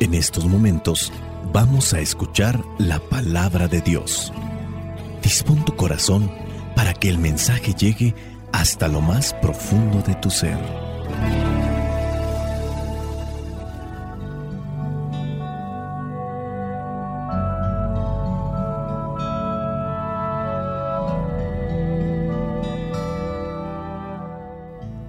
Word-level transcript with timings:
En 0.00 0.14
estos 0.14 0.46
momentos 0.46 1.12
vamos 1.52 1.92
a 1.92 2.00
escuchar 2.00 2.58
la 2.78 2.98
palabra 2.98 3.68
de 3.68 3.82
Dios. 3.82 4.32
Dispón 5.22 5.62
tu 5.66 5.76
corazón 5.76 6.32
para 6.74 6.94
que 6.94 7.10
el 7.10 7.18
mensaje 7.18 7.74
llegue 7.74 8.14
hasta 8.50 8.88
lo 8.88 9.02
más 9.02 9.34
profundo 9.42 10.00
de 10.00 10.14
tu 10.14 10.30
ser. 10.30 10.56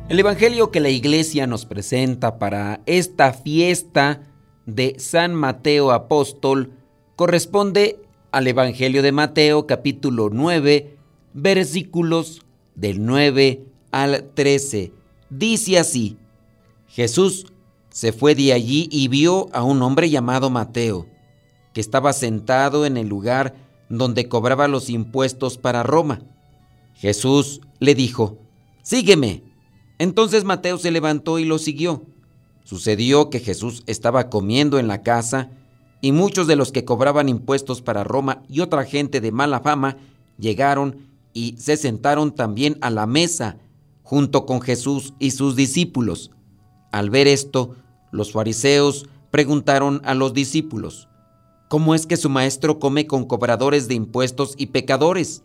El 0.09 0.19
Evangelio 0.19 0.69
que 0.69 0.81
la 0.81 0.89
iglesia 0.89 1.47
nos 1.47 1.65
presenta 1.65 2.37
para 2.37 2.81
esta 2.85 3.31
fiesta 3.31 4.27
de 4.75 4.95
San 4.99 5.35
Mateo 5.35 5.91
Apóstol 5.91 6.71
corresponde 7.15 7.99
al 8.31 8.47
Evangelio 8.47 9.01
de 9.01 9.11
Mateo 9.11 9.67
capítulo 9.67 10.29
9 10.31 10.97
versículos 11.33 12.41
del 12.75 13.05
9 13.05 13.65
al 13.91 14.31
13. 14.33 14.93
Dice 15.29 15.77
así, 15.77 16.17
Jesús 16.87 17.47
se 17.89 18.13
fue 18.13 18.35
de 18.35 18.53
allí 18.53 18.87
y 18.91 19.07
vio 19.07 19.49
a 19.53 19.63
un 19.63 19.81
hombre 19.81 20.09
llamado 20.09 20.49
Mateo, 20.49 21.07
que 21.73 21.81
estaba 21.81 22.13
sentado 22.13 22.85
en 22.85 22.97
el 22.97 23.07
lugar 23.07 23.55
donde 23.89 24.29
cobraba 24.29 24.67
los 24.67 24.89
impuestos 24.89 25.57
para 25.57 25.83
Roma. 25.83 26.21
Jesús 26.95 27.61
le 27.79 27.95
dijo, 27.95 28.37
Sígueme. 28.83 29.43
Entonces 29.99 30.43
Mateo 30.43 30.77
se 30.77 30.91
levantó 30.91 31.37
y 31.37 31.45
lo 31.45 31.59
siguió. 31.59 32.05
Sucedió 32.71 33.29
que 33.29 33.41
Jesús 33.41 33.83
estaba 33.85 34.29
comiendo 34.29 34.79
en 34.79 34.87
la 34.87 35.03
casa 35.03 35.49
y 35.99 36.13
muchos 36.13 36.47
de 36.47 36.55
los 36.55 36.71
que 36.71 36.85
cobraban 36.85 37.27
impuestos 37.27 37.81
para 37.81 38.05
Roma 38.05 38.43
y 38.47 38.61
otra 38.61 38.85
gente 38.85 39.19
de 39.19 39.33
mala 39.33 39.59
fama 39.59 39.97
llegaron 40.39 41.09
y 41.33 41.57
se 41.57 41.75
sentaron 41.75 42.33
también 42.33 42.77
a 42.79 42.89
la 42.89 43.07
mesa 43.07 43.57
junto 44.03 44.45
con 44.45 44.61
Jesús 44.61 45.13
y 45.19 45.31
sus 45.31 45.57
discípulos. 45.57 46.31
Al 46.93 47.09
ver 47.09 47.27
esto, 47.27 47.75
los 48.13 48.31
fariseos 48.31 49.05
preguntaron 49.31 50.01
a 50.05 50.13
los 50.13 50.33
discípulos, 50.33 51.09
¿cómo 51.67 51.93
es 51.93 52.07
que 52.07 52.15
su 52.15 52.29
maestro 52.29 52.79
come 52.79 53.05
con 53.05 53.25
cobradores 53.25 53.89
de 53.89 53.95
impuestos 53.95 54.55
y 54.57 54.67
pecadores? 54.67 55.43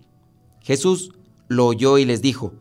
Jesús 0.61 1.11
lo 1.49 1.67
oyó 1.67 1.99
y 1.99 2.05
les 2.05 2.23
dijo, 2.23 2.53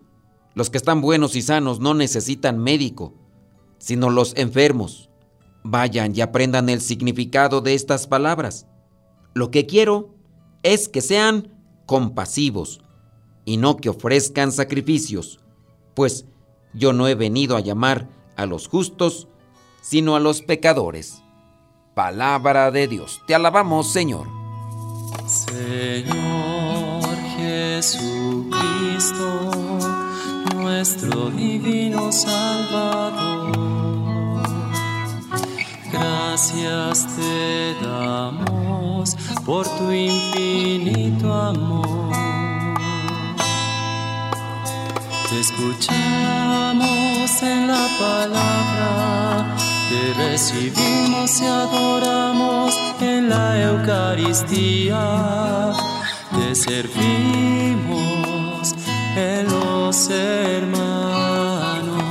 los 0.55 0.71
que 0.71 0.80
están 0.80 1.02
buenos 1.02 1.36
y 1.36 1.43
sanos 1.43 1.80
no 1.80 1.93
necesitan 1.93 2.58
médico, 2.58 3.13
sino 3.77 4.09
los 4.09 4.35
enfermos. 4.37 5.09
Vayan 5.63 6.15
y 6.15 6.21
aprendan 6.21 6.69
el 6.69 6.81
significado 6.81 7.61
de 7.61 7.73
estas 7.73 8.07
palabras. 8.07 8.67
Lo 9.33 9.51
que 9.51 9.65
quiero 9.65 10.15
es 10.63 10.87
que 10.89 11.01
sean 11.01 11.53
compasivos 11.85 12.81
y 13.45 13.57
no 13.57 13.77
que 13.77 13.89
ofrezcan 13.89 14.51
sacrificios, 14.51 15.39
pues 15.93 16.25
yo 16.73 16.93
no 16.93 17.07
he 17.07 17.15
venido 17.15 17.55
a 17.55 17.61
llamar 17.61 18.09
a 18.35 18.45
los 18.45 18.67
justos, 18.67 19.27
sino 19.81 20.15
a 20.15 20.19
los 20.19 20.41
pecadores. 20.41 21.21
Palabra 21.93 22.71
de 22.71 22.87
Dios. 22.87 23.21
Te 23.27 23.35
alabamos, 23.35 23.91
Señor. 23.91 24.27
Señor 25.27 27.15
Jesucristo 27.37 28.55
nuestro 30.66 31.30
divino 31.30 32.11
Salvador. 32.11 33.52
Gracias 35.94 37.08
te 37.16 37.75
damos 37.85 39.16
por 39.45 39.67
tu 39.77 39.91
infinito 39.91 41.31
amor. 41.31 42.15
Te 45.30 45.39
escuchamos 45.39 45.83
en 47.43 47.67
la 47.67 47.87
palabra, 47.99 49.55
te 49.89 50.02
recibimos 50.15 51.42
y 51.42 51.45
adoramos 51.45 52.76
en 53.02 53.30
la 53.30 53.61
Eucaristía, 53.70 55.03
te 56.36 56.55
servimos 56.55 57.86
en 59.15 59.55
hermanos. 60.10 62.04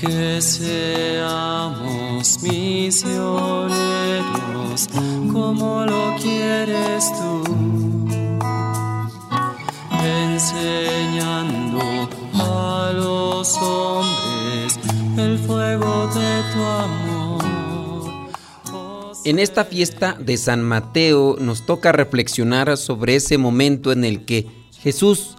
Que 0.00 0.40
seamos 0.40 2.42
misioneros 2.42 3.70
como 5.32 5.84
lo 5.84 6.16
quieres 6.16 7.12
tú, 7.12 7.44
enseñando 10.02 11.80
a 12.34 12.92
los 12.94 13.56
hombres 13.58 14.78
el 15.18 15.38
fuego 15.38 16.08
de 16.14 16.42
tu 16.52 16.64
amor. 16.64 17.09
En 19.22 19.38
esta 19.38 19.66
fiesta 19.66 20.16
de 20.18 20.38
San 20.38 20.62
Mateo 20.62 21.36
nos 21.38 21.66
toca 21.66 21.92
reflexionar 21.92 22.74
sobre 22.78 23.16
ese 23.16 23.36
momento 23.36 23.92
en 23.92 24.04
el 24.04 24.24
que 24.24 24.46
Jesús 24.78 25.36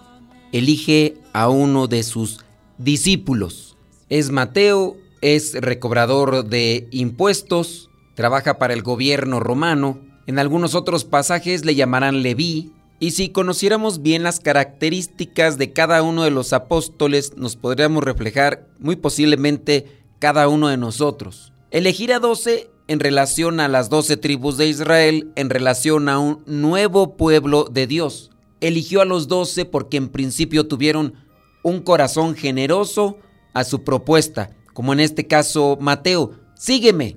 elige 0.52 1.16
a 1.32 1.48
uno 1.48 1.88
de 1.88 2.04
sus 2.04 2.44
discípulos. 2.78 3.76
Es 4.08 4.30
Mateo, 4.30 4.96
es 5.20 5.54
recobrador 5.54 6.44
de 6.44 6.86
impuestos, 6.92 7.90
trabaja 8.14 8.56
para 8.56 8.72
el 8.72 8.82
gobierno 8.82 9.40
romano, 9.40 9.98
en 10.28 10.38
algunos 10.38 10.76
otros 10.76 11.04
pasajes 11.04 11.64
le 11.64 11.74
llamarán 11.74 12.22
Leví, 12.22 12.70
y 13.00 13.10
si 13.10 13.30
conociéramos 13.30 14.00
bien 14.00 14.22
las 14.22 14.38
características 14.38 15.58
de 15.58 15.72
cada 15.72 16.04
uno 16.04 16.22
de 16.22 16.30
los 16.30 16.52
apóstoles, 16.52 17.36
nos 17.36 17.56
podríamos 17.56 18.04
reflejar 18.04 18.68
muy 18.78 18.94
posiblemente 18.94 20.04
cada 20.20 20.46
uno 20.46 20.68
de 20.68 20.76
nosotros. 20.76 21.52
Elegir 21.72 22.12
a 22.12 22.20
doce 22.20 22.70
en 22.92 23.00
relación 23.00 23.58
a 23.58 23.68
las 23.68 23.88
doce 23.88 24.18
tribus 24.18 24.58
de 24.58 24.66
Israel, 24.68 25.32
en 25.34 25.48
relación 25.48 26.10
a 26.10 26.18
un 26.18 26.42
nuevo 26.44 27.16
pueblo 27.16 27.64
de 27.64 27.86
Dios. 27.86 28.30
Eligió 28.60 29.00
a 29.00 29.06
los 29.06 29.28
doce 29.28 29.64
porque 29.64 29.96
en 29.96 30.10
principio 30.10 30.68
tuvieron 30.68 31.14
un 31.62 31.80
corazón 31.80 32.34
generoso 32.34 33.16
a 33.54 33.64
su 33.64 33.82
propuesta, 33.82 34.50
como 34.74 34.92
en 34.92 35.00
este 35.00 35.26
caso 35.26 35.78
Mateo, 35.80 36.32
sígueme. 36.54 37.16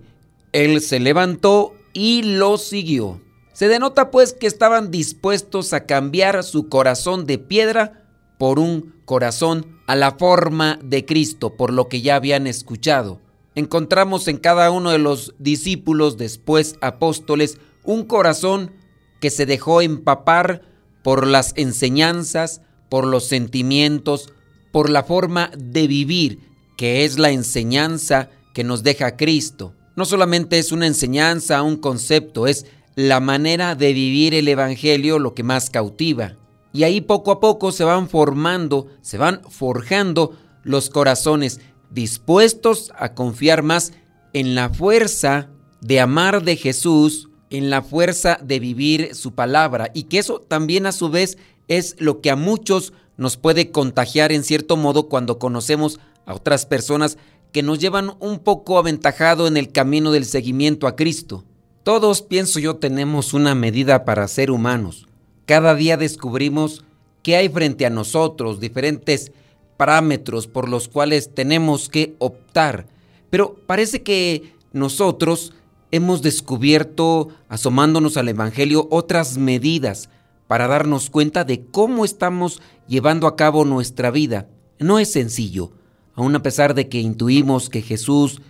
Él 0.53 0.80
se 0.80 1.02
levantó 1.02 1.74
y 1.92 2.24
lo 2.24 2.57
siguió. 2.57 3.19
Se 3.52 3.68
denota 3.68 4.12
pues 4.12 4.31
que 4.31 4.47
estaban 4.47 4.92
dispuestos 4.92 5.74
a 5.74 5.86
cambiar 5.86 6.46
su 6.46 6.69
corazón 6.69 7.25
de 7.25 7.38
piedra 7.38 8.07
por 8.38 8.59
un 8.59 8.96
corazón 9.03 9.81
a 9.88 9.97
la 9.97 10.12
forma 10.12 10.80
de 10.81 11.03
Cristo, 11.03 11.57
por 11.57 11.74
lo 11.74 11.90
que 11.90 12.02
ya 12.02 12.16
habían 12.16 12.47
escuchado 12.47 13.25
encontramos 13.56 14.28
en 14.28 14.38
cada 14.38 14.70
uno 14.70 14.92
de 14.92 15.00
los 15.00 15.34
discípulos, 15.40 16.18
después 16.18 16.76
apóstoles, 16.82 17.58
un 17.84 18.04
corazón 18.04 18.72
que 19.20 19.30
se 19.30 19.46
dejó 19.46 19.82
empapar 19.82 20.62
por 21.04 21.26
las 21.26 21.54
enseñanzas, 21.56 22.62
por 22.90 23.08
los 23.08 23.26
sentimientos, 23.26 24.34
por 24.72 24.90
la 24.90 25.04
forma 25.04 25.52
de 25.58 25.88
vivir, 25.88 26.40
que 26.78 27.06
es 27.06 27.18
la 27.18 27.32
enseñanza 27.32 28.30
que 28.54 28.64
nos 28.64 28.84
deja 28.84 29.16
Cristo. 29.16 29.74
No 29.96 30.06
solamente 30.06 30.60
es 30.60 30.72
una 30.72 30.88
enseñanza, 30.88 31.64
un 31.64 31.78
concepto, 31.78 32.48
es 32.48 32.66
la 32.96 33.20
manera 33.20 33.76
de 33.76 33.94
vivir 33.94 34.34
el 34.34 34.48
Evangelio 34.48 35.20
lo 35.20 35.34
que 35.34 35.44
más 35.44 35.70
cautiva. 35.70 36.36
Y 36.74 36.84
ahí 36.84 37.00
poco 37.00 37.32
a 37.32 37.40
poco 37.40 37.72
se 37.72 37.86
van 37.86 38.10
formando, 38.10 38.88
se 39.02 39.18
van 39.18 39.42
forjando 39.50 40.36
los 40.64 40.90
corazones 40.90 41.62
dispuestos 41.95 42.92
a 43.00 43.13
confiar 43.15 43.63
más 43.63 43.94
en 44.33 44.53
la 44.53 44.69
fuerza 44.69 45.50
de 45.81 46.01
amar 46.01 46.44
de 46.44 46.57
Jesús, 46.57 47.30
en 47.50 47.69
la 47.69 47.81
fuerza 47.81 48.38
de 48.44 48.59
vivir 48.59 49.15
su 49.15 49.33
palabra 49.33 49.89
y 49.94 50.03
que 50.03 50.19
eso 50.19 50.42
también 50.42 50.86
a 50.86 50.92
su 50.92 51.09
vez 51.09 51.38
es 51.68 51.95
lo 51.97 52.21
que 52.21 52.30
a 52.30 52.36
muchos 52.36 52.94
nos 53.18 53.38
puede 53.38 53.71
contagiar 53.71 54.33
en 54.33 54.44
cierto 54.44 54.75
modo 54.75 55.07
cuando 55.07 55.39
conocemos 55.39 56.00
a 56.25 56.33
otras 56.33 56.65
personas 56.65 57.18
que 57.53 57.63
nos 57.63 57.80
llevan 57.80 58.12
un 58.19 58.39
poco 58.39 58.77
aventajado 58.77 59.48
en 59.48 59.56
el 59.56 59.71
camino 59.71 60.12
del 60.12 60.25
seguimiento 60.25 60.88
a 60.88 60.98
Cristo. 60.98 61.45
Todos, 61.83 62.21
pienso 62.21 62.59
yo, 62.59 62.75
tenemos 62.75 63.33
una 63.33 63.56
medida 63.56 64.03
para 64.03 64.27
ser 64.27 64.51
humanos. 64.51 65.07
Cada 65.45 65.75
día 65.75 65.95
descubrimos 65.95 66.83
que 67.24 67.38
hay 67.38 67.48
frente 67.48 67.86
a 67.86 67.89
nosotros 67.89 68.59
diferentes 68.59 69.31
parámetros 69.77 70.48
por 70.48 70.69
los 70.69 70.88
cuales 70.88 71.33
tenemos 71.33 71.89
que 71.89 72.16
optar. 72.19 72.88
Pero 73.30 73.56
parece 73.66 74.04
que 74.04 74.54
nosotros 74.74 75.54
hemos 75.92 76.22
descubierto, 76.22 77.30
asomándonos 77.48 78.18
al 78.18 78.30
Evangelio, 78.30 78.88
otras 78.92 79.38
medidas 79.38 80.10
para 80.48 80.68
darnos 80.68 81.10
cuenta 81.10 81.44
de 81.44 81.66
cómo 81.66 82.06
estamos 82.06 82.62
llevando 82.88 83.27
a 83.27 83.36
cabo 83.36 83.66
nuestra 83.66 84.12
vida. 84.12 84.48
No 84.80 85.00
es 85.00 85.12
sencillo. 85.12 85.72
aun 86.18 86.33
a 86.36 86.42
pesar 86.42 86.75
de 86.75 86.88
que 86.88 87.01
intuimos 87.01 87.69
que 87.69 87.81
Jesús 87.81 88.42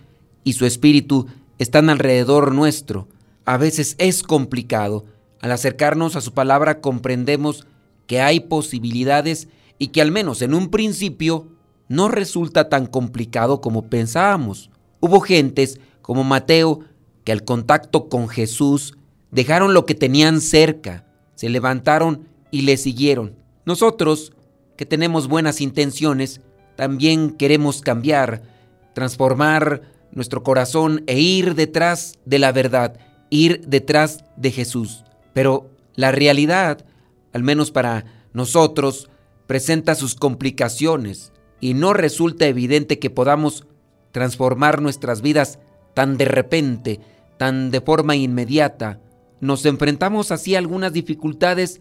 y 0.44 0.52
su 0.52 0.66
Espíritu 0.66 1.26
están 1.58 1.90
alrededor 1.90 2.54
nuestro, 2.54 3.08
a 3.44 3.56
veces 3.56 3.96
es 3.98 4.22
complicado. 4.22 5.04
Al 5.40 5.50
acercarnos 5.50 6.14
a 6.14 6.20
su 6.20 6.32
palabra 6.32 6.80
comprendemos 6.80 7.66
que 8.06 8.20
hay 8.20 8.40
posibilidades 8.40 9.48
y 9.78 9.88
que 9.88 10.00
al 10.00 10.10
menos 10.10 10.42
en 10.42 10.54
un 10.54 10.70
principio 10.70 11.48
no 11.88 12.08
resulta 12.08 12.68
tan 12.68 12.86
complicado 12.86 13.60
como 13.60 13.88
pensábamos. 13.88 14.70
Hubo 15.00 15.20
gentes 15.20 15.80
como 16.02 16.24
Mateo 16.24 16.80
que 17.24 17.32
al 17.32 17.44
contacto 17.44 18.08
con 18.08 18.28
Jesús 18.28 18.96
dejaron 19.30 19.74
lo 19.74 19.86
que 19.86 19.94
tenían 19.94 20.40
cerca, 20.40 21.04
se 21.34 21.48
levantaron 21.48 22.28
y 22.50 22.62
le 22.62 22.76
siguieron. 22.76 23.34
Nosotros, 23.64 24.32
que 24.76 24.86
tenemos 24.86 25.28
buenas 25.28 25.60
intenciones, 25.60 26.40
también 26.76 27.30
queremos 27.30 27.80
cambiar, 27.80 28.42
transformar 28.94 29.82
nuestro 30.12 30.42
corazón 30.42 31.02
e 31.06 31.18
ir 31.18 31.54
detrás 31.54 32.14
de 32.24 32.38
la 32.38 32.52
verdad, 32.52 32.98
ir 33.28 33.60
detrás 33.66 34.24
de 34.36 34.52
Jesús. 34.52 35.04
Pero 35.32 35.70
la 35.96 36.12
realidad, 36.12 36.84
al 37.32 37.42
menos 37.42 37.70
para 37.70 38.04
nosotros, 38.32 39.10
presenta 39.46 39.94
sus 39.94 40.14
complicaciones 40.14 41.32
y 41.60 41.74
no 41.74 41.92
resulta 41.92 42.46
evidente 42.46 42.98
que 42.98 43.10
podamos 43.10 43.66
transformar 44.12 44.80
nuestras 44.80 45.22
vidas 45.22 45.58
tan 45.94 46.16
de 46.16 46.24
repente, 46.26 47.00
tan 47.38 47.70
de 47.70 47.80
forma 47.80 48.16
inmediata. 48.16 49.00
Nos 49.40 49.64
enfrentamos 49.66 50.30
así 50.30 50.54
a 50.54 50.58
algunas 50.58 50.92
dificultades 50.92 51.80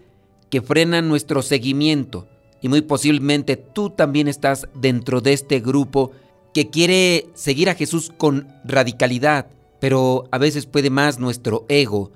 que 0.50 0.62
frenan 0.62 1.07
nuestro 1.07 1.41
seguimiento 1.41 2.27
y 2.62 2.69
muy 2.69 2.81
posiblemente 2.81 3.57
tú 3.57 3.89
también 3.89 4.27
estás 4.27 4.68
dentro 4.73 5.21
de 5.21 5.33
este 5.33 5.59
grupo 5.59 6.11
que 6.53 6.69
quiere 6.69 7.27
seguir 7.33 7.69
a 7.69 7.75
Jesús 7.75 8.11
con 8.18 8.47
radicalidad, 8.63 9.47
pero 9.79 10.27
a 10.31 10.38
veces 10.38 10.65
puede 10.65 10.89
más 10.89 11.19
nuestro 11.19 11.65
ego, 11.68 12.11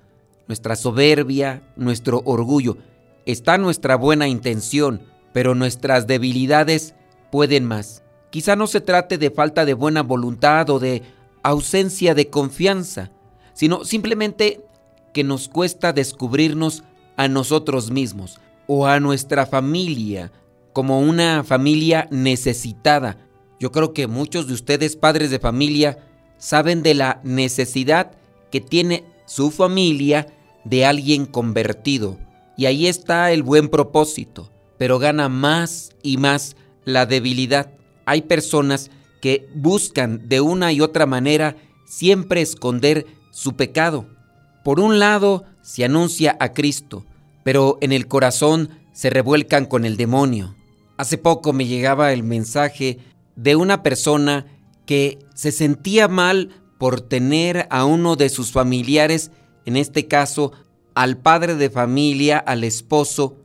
nuestra 0.48 0.76
soberbia, 0.76 1.62
nuestro 1.76 2.22
orgullo. 2.26 2.78
Está 3.26 3.58
nuestra 3.58 3.96
buena 3.96 4.28
intención, 4.28 5.02
pero 5.34 5.56
nuestras 5.56 6.08
debilidades 6.08 6.96
pueden 7.32 7.66
más. 7.66 8.04
Quizá 8.30 8.56
no 8.56 8.68
se 8.68 8.82
trate 8.82 9.18
de 9.18 9.32
falta 9.32 9.66
de 9.66 9.74
buena 9.74 10.04
voluntad 10.04 10.70
o 10.70 10.80
de 10.80 11.04
ausencia 11.44 12.14
de 12.14 12.30
confianza, 12.30 13.12
sino 13.54 13.86
simplemente 13.86 14.62
que 15.14 15.24
nos 15.24 15.48
cuesta 15.48 15.94
descubrirnos 15.94 16.84
a 17.18 17.28
nosotros 17.28 17.92
mismos 17.92 18.40
o 18.68 18.88
a 18.88 19.00
nuestra 19.00 19.46
familia 19.46 20.32
como 20.74 21.02
una 21.02 21.44
familia 21.44 22.08
necesitada. 22.12 23.18
Yo 23.60 23.72
creo 23.72 23.94
que 23.94 24.08
muchos 24.08 24.48
de 24.48 24.54
ustedes, 24.54 24.96
padres 24.96 25.32
de 25.32 25.40
familia, 25.40 25.98
saben 26.38 26.84
de 26.84 26.94
la 26.94 27.20
necesidad 27.24 28.12
que 28.52 28.62
tiene 28.62 29.04
su 29.26 29.52
familia 29.52 30.28
de 30.64 30.86
alguien 30.86 31.26
convertido. 31.26 32.18
Y 32.56 32.66
ahí 32.66 32.88
está 32.88 33.32
el 33.32 33.44
buen 33.44 33.70
propósito, 33.70 34.52
pero 34.80 34.98
gana 34.98 35.30
más 35.30 35.92
y 36.02 36.18
más 36.18 36.56
la 36.86 37.06
debilidad. 37.06 37.72
Hay 38.06 38.24
personas 38.24 38.90
que 39.22 39.48
buscan 39.54 40.28
de 40.28 40.42
una 40.42 40.72
y 40.72 40.82
otra 40.82 41.06
manera 41.06 41.58
siempre 41.86 42.42
esconder 42.42 43.06
su 43.30 43.56
pecado. 43.56 44.08
Por 44.64 44.80
un 44.80 44.98
lado, 44.98 45.44
se 45.62 45.84
anuncia 45.84 46.36
a 46.40 46.54
Cristo, 46.54 47.06
pero 47.44 47.78
en 47.82 47.92
el 47.92 48.08
corazón 48.08 48.70
se 48.94 49.10
revuelcan 49.10 49.66
con 49.66 49.86
el 49.86 49.98
demonio. 49.98 50.56
Hace 50.98 51.18
poco 51.18 51.54
me 51.54 51.68
llegaba 51.68 52.14
el 52.14 52.24
mensaje 52.24 53.00
de 53.36 53.56
una 53.56 53.84
persona 53.84 54.46
que 54.86 55.20
se 55.36 55.52
sentía 55.52 56.08
mal 56.08 56.50
por 56.78 57.02
tener 57.02 57.68
a 57.70 57.84
uno 57.84 58.16
de 58.16 58.30
sus 58.30 58.52
familiares, 58.52 59.32
en 59.66 59.76
este 59.76 60.08
caso 60.08 60.54
al 60.96 61.18
padre 61.18 61.56
de 61.56 61.70
familia, 61.70 62.38
al 62.38 62.64
esposo, 62.64 63.38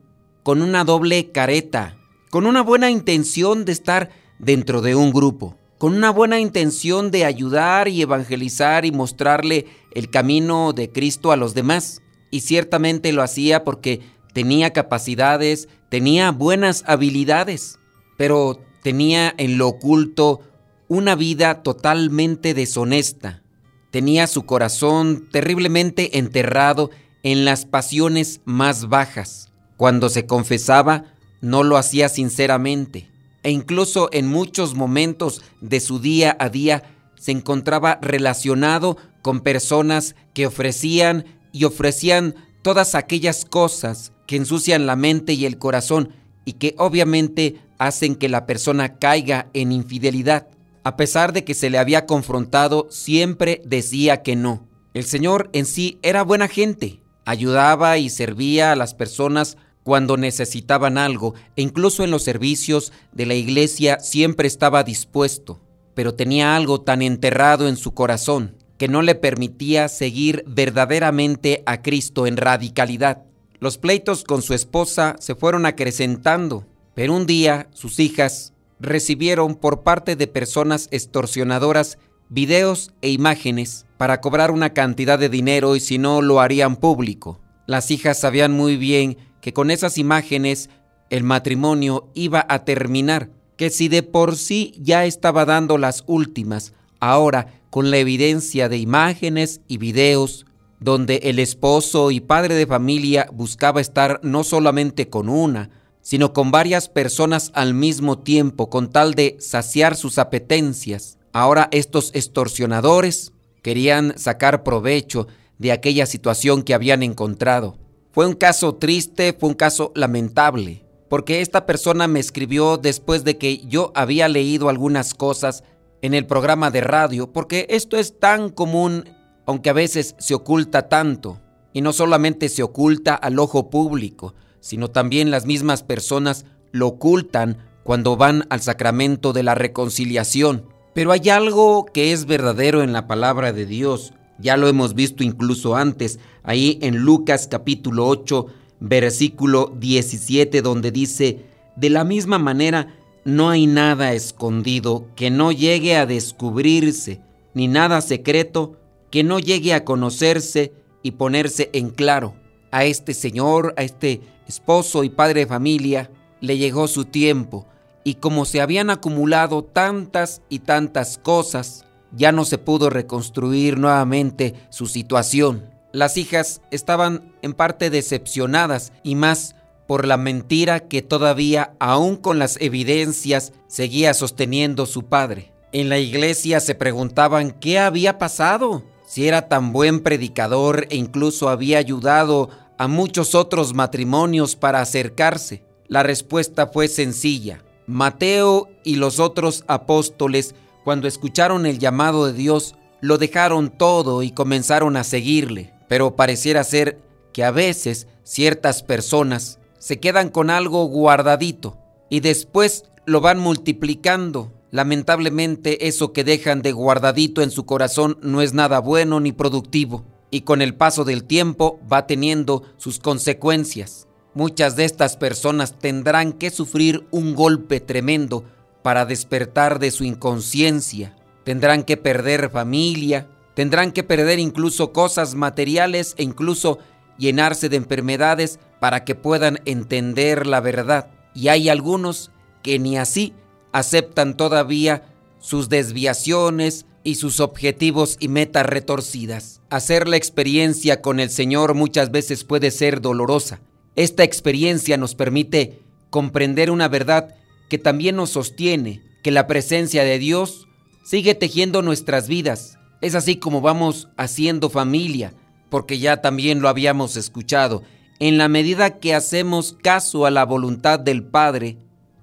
con 0.44 0.62
una 0.62 0.84
doble 0.84 1.32
careta 1.32 1.96
con 2.34 2.46
una 2.46 2.62
buena 2.62 2.90
intención 2.90 3.64
de 3.64 3.70
estar 3.70 4.10
dentro 4.40 4.82
de 4.82 4.96
un 4.96 5.12
grupo, 5.12 5.56
con 5.78 5.94
una 5.94 6.10
buena 6.10 6.40
intención 6.40 7.12
de 7.12 7.24
ayudar 7.24 7.86
y 7.86 8.02
evangelizar 8.02 8.84
y 8.84 8.90
mostrarle 8.90 9.66
el 9.92 10.10
camino 10.10 10.72
de 10.72 10.90
Cristo 10.90 11.30
a 11.30 11.36
los 11.36 11.54
demás. 11.54 12.02
Y 12.32 12.40
ciertamente 12.40 13.12
lo 13.12 13.22
hacía 13.22 13.62
porque 13.62 14.00
tenía 14.32 14.72
capacidades, 14.72 15.68
tenía 15.90 16.32
buenas 16.32 16.82
habilidades, 16.88 17.78
pero 18.16 18.58
tenía 18.82 19.32
en 19.38 19.56
lo 19.56 19.68
oculto 19.68 20.40
una 20.88 21.14
vida 21.14 21.62
totalmente 21.62 22.52
deshonesta. 22.52 23.44
Tenía 23.92 24.26
su 24.26 24.44
corazón 24.44 25.28
terriblemente 25.30 26.18
enterrado 26.18 26.90
en 27.22 27.44
las 27.44 27.64
pasiones 27.64 28.40
más 28.44 28.88
bajas. 28.88 29.53
Cuando 29.76 30.08
se 30.08 30.26
confesaba, 30.26 31.04
no 31.40 31.62
lo 31.62 31.76
hacía 31.76 32.08
sinceramente 32.08 33.14
e 33.44 33.50
incluso 33.50 34.08
en 34.10 34.26
muchos 34.26 34.74
momentos 34.74 35.42
de 35.60 35.78
su 35.78 36.00
día 36.00 36.36
a 36.40 36.48
día 36.48 36.82
se 37.14 37.30
encontraba 37.30 37.98
relacionado 38.02 38.96
con 39.22 39.40
personas 39.40 40.16
que 40.32 40.46
ofrecían 40.46 41.26
y 41.52 41.64
ofrecían 41.64 42.34
todas 42.62 42.94
aquellas 42.94 43.44
cosas 43.44 44.12
que 44.26 44.36
ensucian 44.36 44.86
la 44.86 44.96
mente 44.96 45.34
y 45.34 45.44
el 45.44 45.58
corazón 45.58 46.14
y 46.46 46.54
que 46.54 46.74
obviamente 46.78 47.56
hacen 47.78 48.16
que 48.16 48.30
la 48.30 48.46
persona 48.46 48.98
caiga 48.98 49.48
en 49.52 49.72
infidelidad. 49.72 50.48
A 50.82 50.96
pesar 50.96 51.32
de 51.32 51.44
que 51.44 51.54
se 51.54 51.70
le 51.70 51.78
había 51.78 52.06
confrontado, 52.06 52.88
siempre 52.90 53.62
decía 53.64 54.22
que 54.22 54.36
no. 54.36 54.66
El 54.94 55.04
Señor 55.04 55.50
en 55.52 55.66
sí 55.66 55.98
era 56.02 56.22
buena 56.22 56.48
gente, 56.48 57.00
ayudaba 57.26 57.98
y 57.98 58.08
servía 58.10 58.72
a 58.72 58.76
las 58.76 58.94
personas 58.94 59.56
cuando 59.84 60.16
necesitaban 60.16 60.98
algo 60.98 61.34
e 61.54 61.62
incluso 61.62 62.02
en 62.02 62.10
los 62.10 62.24
servicios 62.24 62.92
de 63.12 63.26
la 63.26 63.34
iglesia 63.34 64.00
siempre 64.00 64.48
estaba 64.48 64.82
dispuesto, 64.82 65.60
pero 65.94 66.14
tenía 66.14 66.56
algo 66.56 66.80
tan 66.80 67.02
enterrado 67.02 67.68
en 67.68 67.76
su 67.76 67.94
corazón 67.94 68.56
que 68.78 68.88
no 68.88 69.02
le 69.02 69.14
permitía 69.14 69.88
seguir 69.88 70.44
verdaderamente 70.48 71.62
a 71.66 71.82
Cristo 71.82 72.26
en 72.26 72.36
radicalidad. 72.36 73.22
Los 73.60 73.78
pleitos 73.78 74.24
con 74.24 74.42
su 74.42 74.52
esposa 74.52 75.16
se 75.20 75.34
fueron 75.34 75.64
acrecentando, 75.64 76.66
pero 76.94 77.14
un 77.14 77.26
día 77.26 77.68
sus 77.72 78.00
hijas 78.00 78.52
recibieron 78.80 79.54
por 79.54 79.82
parte 79.82 80.16
de 80.16 80.26
personas 80.26 80.88
extorsionadoras 80.90 81.98
videos 82.28 82.90
e 83.00 83.10
imágenes 83.10 83.86
para 83.96 84.20
cobrar 84.20 84.50
una 84.50 84.74
cantidad 84.74 85.18
de 85.18 85.28
dinero 85.28 85.76
y 85.76 85.80
si 85.80 85.98
no 85.98 86.20
lo 86.20 86.40
harían 86.40 86.76
público. 86.76 87.40
Las 87.66 87.90
hijas 87.90 88.18
sabían 88.18 88.52
muy 88.52 88.76
bien 88.76 89.16
que 89.44 89.52
con 89.52 89.70
esas 89.70 89.98
imágenes 89.98 90.70
el 91.10 91.22
matrimonio 91.22 92.08
iba 92.14 92.46
a 92.48 92.64
terminar, 92.64 93.28
que 93.58 93.68
si 93.68 93.88
de 93.88 94.02
por 94.02 94.36
sí 94.36 94.72
ya 94.78 95.04
estaba 95.04 95.44
dando 95.44 95.76
las 95.76 96.02
últimas, 96.06 96.72
ahora 96.98 97.60
con 97.68 97.90
la 97.90 97.98
evidencia 97.98 98.70
de 98.70 98.78
imágenes 98.78 99.60
y 99.68 99.76
videos, 99.76 100.46
donde 100.80 101.16
el 101.24 101.38
esposo 101.38 102.10
y 102.10 102.20
padre 102.20 102.54
de 102.54 102.66
familia 102.66 103.28
buscaba 103.34 103.82
estar 103.82 104.18
no 104.22 104.44
solamente 104.44 105.10
con 105.10 105.28
una, 105.28 105.68
sino 106.00 106.32
con 106.32 106.50
varias 106.50 106.88
personas 106.88 107.50
al 107.52 107.74
mismo 107.74 108.20
tiempo 108.20 108.70
con 108.70 108.88
tal 108.88 109.12
de 109.12 109.36
saciar 109.40 109.94
sus 109.94 110.16
apetencias. 110.16 111.18
Ahora 111.34 111.68
estos 111.70 112.12
extorsionadores 112.14 113.30
querían 113.60 114.16
sacar 114.16 114.62
provecho 114.62 115.26
de 115.58 115.70
aquella 115.70 116.06
situación 116.06 116.62
que 116.62 116.72
habían 116.72 117.02
encontrado. 117.02 117.83
Fue 118.14 118.28
un 118.28 118.34
caso 118.34 118.76
triste, 118.76 119.32
fue 119.36 119.48
un 119.48 119.56
caso 119.56 119.90
lamentable, 119.96 120.84
porque 121.08 121.40
esta 121.40 121.66
persona 121.66 122.06
me 122.06 122.20
escribió 122.20 122.76
después 122.76 123.24
de 123.24 123.38
que 123.38 123.66
yo 123.66 123.90
había 123.96 124.28
leído 124.28 124.68
algunas 124.68 125.14
cosas 125.14 125.64
en 126.00 126.14
el 126.14 126.24
programa 126.24 126.70
de 126.70 126.80
radio, 126.80 127.32
porque 127.32 127.66
esto 127.70 127.96
es 127.96 128.20
tan 128.20 128.50
común, 128.50 129.08
aunque 129.46 129.70
a 129.70 129.72
veces 129.72 130.14
se 130.20 130.32
oculta 130.32 130.88
tanto, 130.88 131.40
y 131.72 131.80
no 131.80 131.92
solamente 131.92 132.48
se 132.48 132.62
oculta 132.62 133.16
al 133.16 133.36
ojo 133.40 133.68
público, 133.68 134.34
sino 134.60 134.92
también 134.92 135.32
las 135.32 135.44
mismas 135.44 135.82
personas 135.82 136.46
lo 136.70 136.86
ocultan 136.86 137.66
cuando 137.82 138.16
van 138.16 138.46
al 138.48 138.60
sacramento 138.60 139.32
de 139.32 139.42
la 139.42 139.56
reconciliación. 139.56 140.68
Pero 140.94 141.10
hay 141.10 141.30
algo 141.30 141.84
que 141.86 142.12
es 142.12 142.26
verdadero 142.26 142.84
en 142.84 142.92
la 142.92 143.08
palabra 143.08 143.52
de 143.52 143.66
Dios, 143.66 144.12
ya 144.38 144.56
lo 144.56 144.68
hemos 144.68 144.94
visto 144.94 145.22
incluso 145.22 145.76
antes, 145.76 146.18
ahí 146.42 146.78
en 146.82 146.98
Lucas 146.98 147.48
capítulo 147.48 148.06
8, 148.06 148.46
versículo 148.80 149.72
17, 149.78 150.62
donde 150.62 150.90
dice, 150.90 151.46
de 151.76 151.90
la 151.90 152.04
misma 152.04 152.38
manera, 152.38 152.94
no 153.24 153.48
hay 153.50 153.66
nada 153.66 154.12
escondido 154.12 155.06
que 155.16 155.30
no 155.30 155.50
llegue 155.50 155.96
a 155.96 156.06
descubrirse, 156.06 157.20
ni 157.54 157.68
nada 157.68 158.00
secreto 158.00 158.76
que 159.10 159.22
no 159.22 159.38
llegue 159.38 159.72
a 159.74 159.84
conocerse 159.84 160.72
y 161.02 161.12
ponerse 161.12 161.70
en 161.72 161.90
claro. 161.90 162.34
A 162.70 162.84
este 162.84 163.14
señor, 163.14 163.72
a 163.76 163.82
este 163.82 164.20
esposo 164.48 165.04
y 165.04 165.08
padre 165.08 165.40
de 165.40 165.46
familia, 165.46 166.10
le 166.40 166.58
llegó 166.58 166.88
su 166.88 167.04
tiempo 167.04 167.66
y 168.02 168.14
como 168.14 168.44
se 168.44 168.60
habían 168.60 168.90
acumulado 168.90 169.64
tantas 169.64 170.42
y 170.48 170.58
tantas 170.58 171.16
cosas, 171.16 171.83
ya 172.16 172.32
no 172.32 172.44
se 172.44 172.58
pudo 172.58 172.90
reconstruir 172.90 173.78
nuevamente 173.78 174.54
su 174.70 174.86
situación. 174.86 175.70
Las 175.92 176.16
hijas 176.16 176.60
estaban 176.70 177.34
en 177.42 177.52
parte 177.52 177.90
decepcionadas 177.90 178.92
y 179.02 179.14
más 179.14 179.54
por 179.86 180.06
la 180.06 180.16
mentira 180.16 180.80
que 180.80 181.02
todavía, 181.02 181.74
aún 181.78 182.16
con 182.16 182.38
las 182.38 182.56
evidencias, 182.60 183.52
seguía 183.68 184.14
sosteniendo 184.14 184.86
su 184.86 185.04
padre. 185.04 185.52
En 185.72 185.88
la 185.88 185.98
iglesia 185.98 186.60
se 186.60 186.74
preguntaban 186.74 187.50
qué 187.50 187.78
había 187.78 188.18
pasado, 188.18 188.84
si 189.06 189.28
era 189.28 189.48
tan 189.48 189.72
buen 189.72 190.00
predicador 190.00 190.86
e 190.90 190.96
incluso 190.96 191.48
había 191.48 191.78
ayudado 191.78 192.48
a 192.78 192.88
muchos 192.88 193.34
otros 193.34 193.74
matrimonios 193.74 194.56
para 194.56 194.80
acercarse. 194.80 195.62
La 195.86 196.02
respuesta 196.02 196.66
fue 196.68 196.88
sencilla. 196.88 197.62
Mateo 197.86 198.68
y 198.82 198.96
los 198.96 199.20
otros 199.20 199.64
apóstoles, 199.68 200.54
cuando 200.84 201.08
escucharon 201.08 201.66
el 201.66 201.78
llamado 201.78 202.26
de 202.26 202.34
Dios, 202.34 202.76
lo 203.00 203.18
dejaron 203.18 203.70
todo 203.70 204.22
y 204.22 204.30
comenzaron 204.30 204.96
a 204.96 205.04
seguirle. 205.04 205.72
Pero 205.88 206.14
pareciera 206.14 206.62
ser 206.62 207.00
que 207.32 207.42
a 207.42 207.50
veces 207.50 208.06
ciertas 208.22 208.82
personas 208.82 209.58
se 209.78 209.98
quedan 209.98 210.28
con 210.28 210.50
algo 210.50 210.84
guardadito 210.86 211.78
y 212.08 212.20
después 212.20 212.84
lo 213.06 213.20
van 213.20 213.38
multiplicando. 213.38 214.52
Lamentablemente 214.70 215.88
eso 215.88 216.12
que 216.12 216.24
dejan 216.24 216.62
de 216.62 216.72
guardadito 216.72 217.42
en 217.42 217.50
su 217.50 217.64
corazón 217.64 218.18
no 218.22 218.42
es 218.42 218.54
nada 218.54 218.80
bueno 218.80 219.20
ni 219.20 219.32
productivo 219.32 220.04
y 220.30 220.40
con 220.40 220.62
el 220.62 220.74
paso 220.74 221.04
del 221.04 221.24
tiempo 221.24 221.80
va 221.90 222.06
teniendo 222.06 222.64
sus 222.76 222.98
consecuencias. 222.98 224.08
Muchas 224.34 224.74
de 224.74 224.84
estas 224.84 225.16
personas 225.16 225.78
tendrán 225.78 226.32
que 226.32 226.50
sufrir 226.50 227.06
un 227.12 227.34
golpe 227.36 227.78
tremendo 227.78 228.44
para 228.84 229.06
despertar 229.06 229.78
de 229.78 229.90
su 229.90 230.04
inconsciencia. 230.04 231.16
Tendrán 231.42 231.84
que 231.84 231.96
perder 231.96 232.50
familia, 232.50 233.26
tendrán 233.54 233.92
que 233.92 234.02
perder 234.02 234.38
incluso 234.38 234.92
cosas 234.92 235.34
materiales 235.34 236.14
e 236.18 236.22
incluso 236.22 236.78
llenarse 237.16 237.70
de 237.70 237.76
enfermedades 237.76 238.58
para 238.80 239.04
que 239.04 239.14
puedan 239.14 239.58
entender 239.64 240.46
la 240.46 240.60
verdad. 240.60 241.08
Y 241.34 241.48
hay 241.48 241.70
algunos 241.70 242.30
que 242.62 242.78
ni 242.78 242.98
así 242.98 243.32
aceptan 243.72 244.36
todavía 244.36 245.04
sus 245.40 245.70
desviaciones 245.70 246.84
y 247.04 247.14
sus 247.14 247.40
objetivos 247.40 248.18
y 248.20 248.28
metas 248.28 248.66
retorcidas. 248.66 249.62
Hacer 249.70 250.06
la 250.08 250.18
experiencia 250.18 251.00
con 251.00 251.20
el 251.20 251.30
Señor 251.30 251.72
muchas 251.72 252.10
veces 252.10 252.44
puede 252.44 252.70
ser 252.70 253.00
dolorosa. 253.00 253.62
Esta 253.96 254.24
experiencia 254.24 254.98
nos 254.98 255.14
permite 255.14 255.80
comprender 256.10 256.70
una 256.70 256.88
verdad 256.88 257.34
que 257.68 257.78
también 257.78 258.16
nos 258.16 258.30
sostiene, 258.30 259.02
que 259.22 259.30
la 259.30 259.46
presencia 259.46 260.04
de 260.04 260.18
Dios 260.18 260.68
sigue 261.04 261.34
tejiendo 261.34 261.82
nuestras 261.82 262.28
vidas. 262.28 262.78
Es 263.00 263.14
así 263.14 263.36
como 263.36 263.60
vamos 263.60 264.08
haciendo 264.16 264.70
familia, 264.70 265.34
porque 265.68 265.98
ya 265.98 266.20
también 266.20 266.60
lo 266.60 266.68
habíamos 266.68 267.16
escuchado. 267.16 267.82
En 268.20 268.38
la 268.38 268.48
medida 268.48 268.98
que 268.98 269.14
hacemos 269.14 269.76
caso 269.82 270.24
a 270.26 270.30
la 270.30 270.44
voluntad 270.44 271.00
del 271.00 271.24
Padre, 271.24 271.78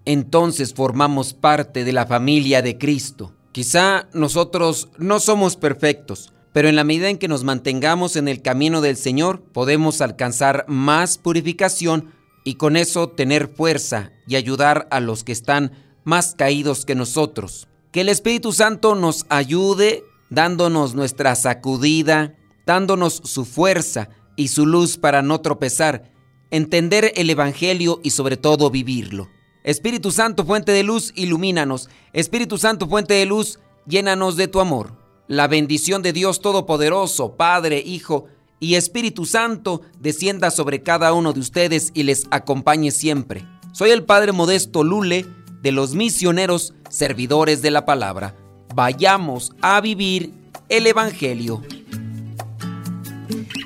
entonces 0.05 0.74
formamos 0.74 1.33
parte 1.33 1.83
de 1.83 1.93
la 1.93 2.05
familia 2.05 2.62
de 2.62 2.77
Cristo. 2.77 3.33
Quizá 3.51 4.07
nosotros 4.13 4.89
no 4.98 5.19
somos 5.19 5.57
perfectos, 5.57 6.33
pero 6.53 6.69
en 6.69 6.75
la 6.75 6.83
medida 6.83 7.10
en 7.10 7.17
que 7.17 7.27
nos 7.27 7.43
mantengamos 7.43 8.15
en 8.15 8.27
el 8.27 8.41
camino 8.41 8.81
del 8.81 8.98
Señor, 8.98 9.41
podemos 9.41 10.01
alcanzar 10.01 10.65
más 10.67 11.17
purificación 11.17 12.13
y 12.43 12.55
con 12.55 12.75
eso 12.75 13.10
tener 13.10 13.48
fuerza 13.48 14.12
y 14.27 14.36
ayudar 14.36 14.88
a 14.91 15.00
los 15.00 15.24
que 15.24 15.31
están 15.31 15.71
más 16.03 16.36
caídos 16.36 16.86
que 16.86 16.95
nosotros. 16.95 17.67
Que 17.91 18.01
el 18.01 18.10
Espíritu 18.10 18.53
Santo 18.53 18.95
nos 18.95 19.25
ayude 19.29 20.03
dándonos 20.29 20.95
nuestra 20.95 21.36
sacudida, 21.36 22.36
dándonos 22.65 23.21
su 23.24 23.45
fuerza 23.45 24.10
y 24.36 24.48
su 24.48 24.65
luz 24.65 24.98
para 24.98 25.21
no 25.21 25.41
tropezar, 25.41 26.12
entender 26.50 27.12
el 27.15 27.29
Evangelio 27.29 28.00
y 28.03 28.12
sobre 28.12 28.38
todo 28.38 28.69
vivirlo. 28.69 29.29
Espíritu 29.63 30.12
Santo, 30.12 30.45
fuente 30.45 30.71
de 30.71 30.83
luz, 30.83 31.12
ilumínanos. 31.15 31.89
Espíritu 32.13 32.57
Santo, 32.57 32.88
fuente 32.88 33.13
de 33.13 33.25
luz, 33.25 33.60
llénanos 33.86 34.36
de 34.36 34.48
tu 34.48 34.60
amor. 34.60 34.98
La 35.27 35.48
bendición 35.48 36.01
de 36.01 36.13
Dios 36.13 36.41
Todopoderoso, 36.41 37.38
Padre, 37.38 37.83
Hijo 37.86 38.25
y 38.62 38.75
Espíritu 38.75 39.25
Santo, 39.25 39.82
descienda 40.00 40.51
sobre 40.51 40.84
cada 40.84 41.12
uno 41.13 41.34
de 41.34 41.41
ustedes 41.41 41.91
y 41.94 42.03
les 42.03 42.27
acompañe 42.30 42.91
siempre. 42.91 43.46
Soy 43.74 43.89
el 43.89 44.03
Padre 44.03 44.32
Modesto 44.32 44.84
Lule, 44.84 45.25
de 45.62 45.72
los 45.72 45.96
misioneros 45.96 46.74
servidores 46.89 47.62
de 47.62 47.72
la 47.72 47.86
palabra. 47.86 48.36
Vayamos 48.74 49.51
a 49.62 49.82
vivir 49.82 50.32
el 50.70 50.88
Evangelio. 50.88 51.63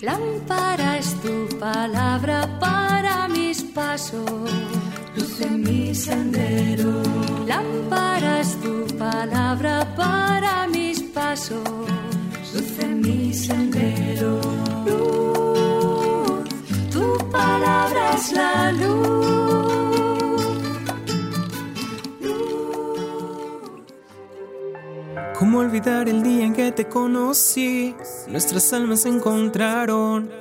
Lámpara 0.01 0.97
es 0.97 1.13
tu 1.21 1.59
palabra 1.59 2.57
para 2.59 3.27
mis 3.27 3.63
pasos, 3.63 4.29
luz 5.15 5.41
en 5.41 5.61
mi 5.61 5.93
sendero. 5.93 7.01
Lámpara 7.45 8.41
es 8.41 8.55
tu 8.61 8.85
palabra 8.97 9.93
para 9.95 10.67
mis 10.67 11.01
pasos, 11.03 11.67
luz 12.53 12.79
en 12.79 13.01
mi 13.01 13.33
sendero. 13.33 14.34
La. 18.71 19.05
¿Cómo 25.37 25.59
olvidar 25.59 26.07
el 26.07 26.23
día 26.23 26.45
en 26.45 26.53
que 26.53 26.71
te 26.71 26.85
conocí? 26.85 27.93
Nuestras 28.27 28.71
almas 28.73 29.01
se 29.01 29.09
encontraron. 29.09 30.31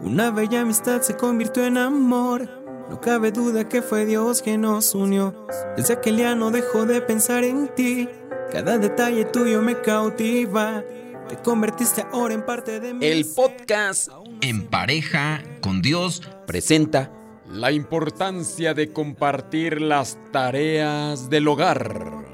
Una 0.00 0.30
bella 0.30 0.60
amistad 0.60 1.02
se 1.02 1.16
convirtió 1.16 1.66
en 1.66 1.76
amor. 1.76 2.48
No 2.88 3.00
cabe 3.00 3.32
duda 3.32 3.68
que 3.68 3.82
fue 3.82 4.06
Dios 4.06 4.40
quien 4.40 4.60
nos 4.60 4.94
unió. 4.94 5.46
Desde 5.76 5.94
aquel 5.94 6.16
día 6.16 6.34
no 6.34 6.50
dejo 6.50 6.86
de 6.86 7.02
pensar 7.02 7.42
en 7.44 7.68
ti. 7.74 8.08
Cada 8.52 8.78
detalle 8.78 9.24
tuyo 9.24 9.60
me 9.60 9.80
cautiva. 9.80 10.84
Te 11.28 11.36
convertiste 11.36 12.06
ahora 12.12 12.34
en 12.34 12.46
parte 12.46 12.80
de 12.80 12.94
mí. 12.94 13.04
El 13.04 13.26
podcast 13.26 14.08
En 14.40 14.66
pareja 14.68 15.42
con 15.60 15.82
Dios 15.82 16.22
presenta 16.46 17.12
La 17.52 17.72
importancia 17.72 18.74
de 18.74 18.92
compartir 18.92 19.80
las 19.80 20.18
tareas 20.32 21.30
del 21.30 21.48
hogar. 21.48 22.26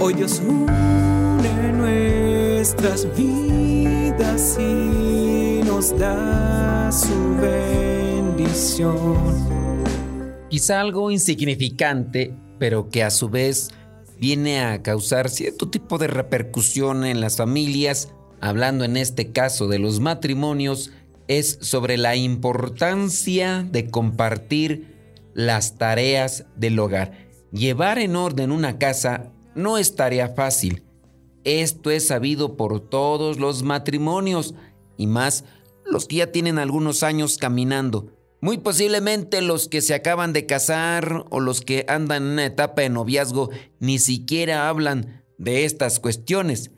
Hoy 0.00 0.14
Dios 0.14 0.40
une 0.40 1.72
nuestras 1.72 3.06
vidas 3.16 4.56
y 4.58 5.60
nos 5.64 5.96
da 5.98 6.90
su 6.90 7.36
bendición. 7.40 8.96
quizá 10.48 10.80
algo 10.80 11.10
insignificante, 11.10 12.34
pero 12.58 12.88
que 12.88 13.02
a 13.02 13.10
su 13.10 13.28
vez 13.28 13.70
viene 14.18 14.60
a 14.60 14.82
causar 14.82 15.28
cierto 15.28 15.68
tipo 15.68 15.98
de 15.98 16.06
repercusión 16.06 17.04
en 17.04 17.20
las 17.20 17.36
familias, 17.36 18.10
hablando 18.40 18.84
en 18.84 18.96
este 18.96 19.32
caso 19.32 19.68
de 19.68 19.78
los 19.78 20.00
matrimonios, 20.00 20.92
es 21.28 21.58
sobre 21.60 21.96
la 21.96 22.16
importancia 22.16 23.66
de 23.70 23.90
compartir 23.90 24.94
las 25.34 25.76
tareas 25.78 26.46
del 26.56 26.78
hogar. 26.78 27.28
Llevar 27.52 27.98
en 27.98 28.16
orden 28.16 28.52
una 28.52 28.78
casa 28.78 29.32
no 29.54 29.78
es 29.78 29.94
tarea 29.94 30.28
fácil. 30.28 30.84
Esto 31.44 31.90
es 31.90 32.08
sabido 32.08 32.56
por 32.56 32.80
todos 32.80 33.38
los 33.38 33.62
matrimonios 33.62 34.54
y 34.96 35.06
más 35.06 35.44
los 35.84 36.06
que 36.06 36.16
ya 36.16 36.32
tienen 36.32 36.58
algunos 36.58 37.02
años 37.02 37.38
caminando. 37.38 38.12
Muy 38.40 38.58
posiblemente 38.58 39.40
los 39.40 39.68
que 39.68 39.80
se 39.80 39.94
acaban 39.94 40.32
de 40.32 40.46
casar 40.46 41.24
o 41.30 41.40
los 41.40 41.60
que 41.60 41.84
andan 41.88 42.24
en 42.24 42.32
una 42.32 42.46
etapa 42.46 42.82
de 42.82 42.90
noviazgo 42.90 43.50
ni 43.80 43.98
siquiera 43.98 44.68
hablan 44.68 45.24
de 45.38 45.64
estas 45.64 46.00
cuestiones. 46.00 46.70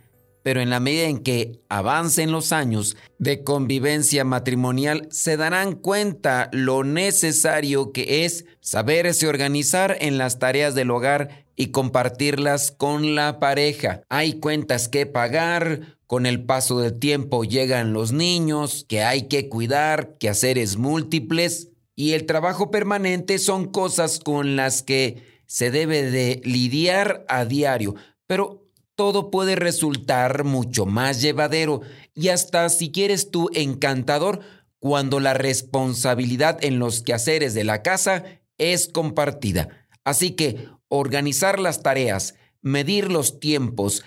Pero 0.42 0.60
en 0.60 0.70
la 0.70 0.80
medida 0.80 1.04
en 1.04 1.18
que 1.18 1.60
avancen 1.68 2.32
los 2.32 2.52
años 2.52 2.96
de 3.18 3.44
convivencia 3.44 4.24
matrimonial, 4.24 5.08
se 5.10 5.36
darán 5.36 5.74
cuenta 5.74 6.48
lo 6.52 6.84
necesario 6.84 7.92
que 7.92 8.24
es 8.24 8.44
saberse 8.60 9.28
organizar 9.28 9.96
en 10.00 10.18
las 10.18 10.38
tareas 10.38 10.74
del 10.74 10.90
hogar 10.90 11.46
y 11.56 11.68
compartirlas 11.68 12.70
con 12.70 13.14
la 13.14 13.40
pareja. 13.40 14.02
Hay 14.08 14.34
cuentas 14.34 14.88
que 14.88 15.06
pagar, 15.06 15.98
con 16.06 16.24
el 16.24 16.44
paso 16.44 16.80
del 16.80 16.98
tiempo 16.98 17.44
llegan 17.44 17.92
los 17.92 18.12
niños, 18.12 18.86
que 18.88 19.02
hay 19.02 19.28
que 19.28 19.48
cuidar, 19.50 20.16
que 20.18 20.30
haceres 20.30 20.78
múltiples, 20.78 21.68
y 21.94 22.12
el 22.12 22.26
trabajo 22.26 22.70
permanente 22.70 23.38
son 23.38 23.66
cosas 23.66 24.20
con 24.20 24.56
las 24.56 24.82
que 24.82 25.42
se 25.46 25.70
debe 25.70 26.10
de 26.10 26.40
lidiar 26.44 27.26
a 27.28 27.44
diario. 27.44 27.96
Pero 28.26 28.67
todo 28.98 29.30
puede 29.30 29.54
resultar 29.54 30.42
mucho 30.42 30.84
más 30.84 31.22
llevadero 31.22 31.82
y 32.14 32.30
hasta 32.30 32.68
si 32.68 32.90
quieres 32.90 33.30
tú 33.30 33.48
encantador 33.54 34.40
cuando 34.80 35.20
la 35.20 35.34
responsabilidad 35.34 36.58
en 36.64 36.80
los 36.80 37.02
quehaceres 37.02 37.54
de 37.54 37.62
la 37.62 37.84
casa 37.84 38.24
es 38.58 38.88
compartida. 38.88 39.86
Así 40.02 40.32
que 40.32 40.66
organizar 40.88 41.60
las 41.60 41.80
tareas, 41.80 42.34
medir 42.60 43.08
los 43.08 43.38
tiempos, 43.38 44.02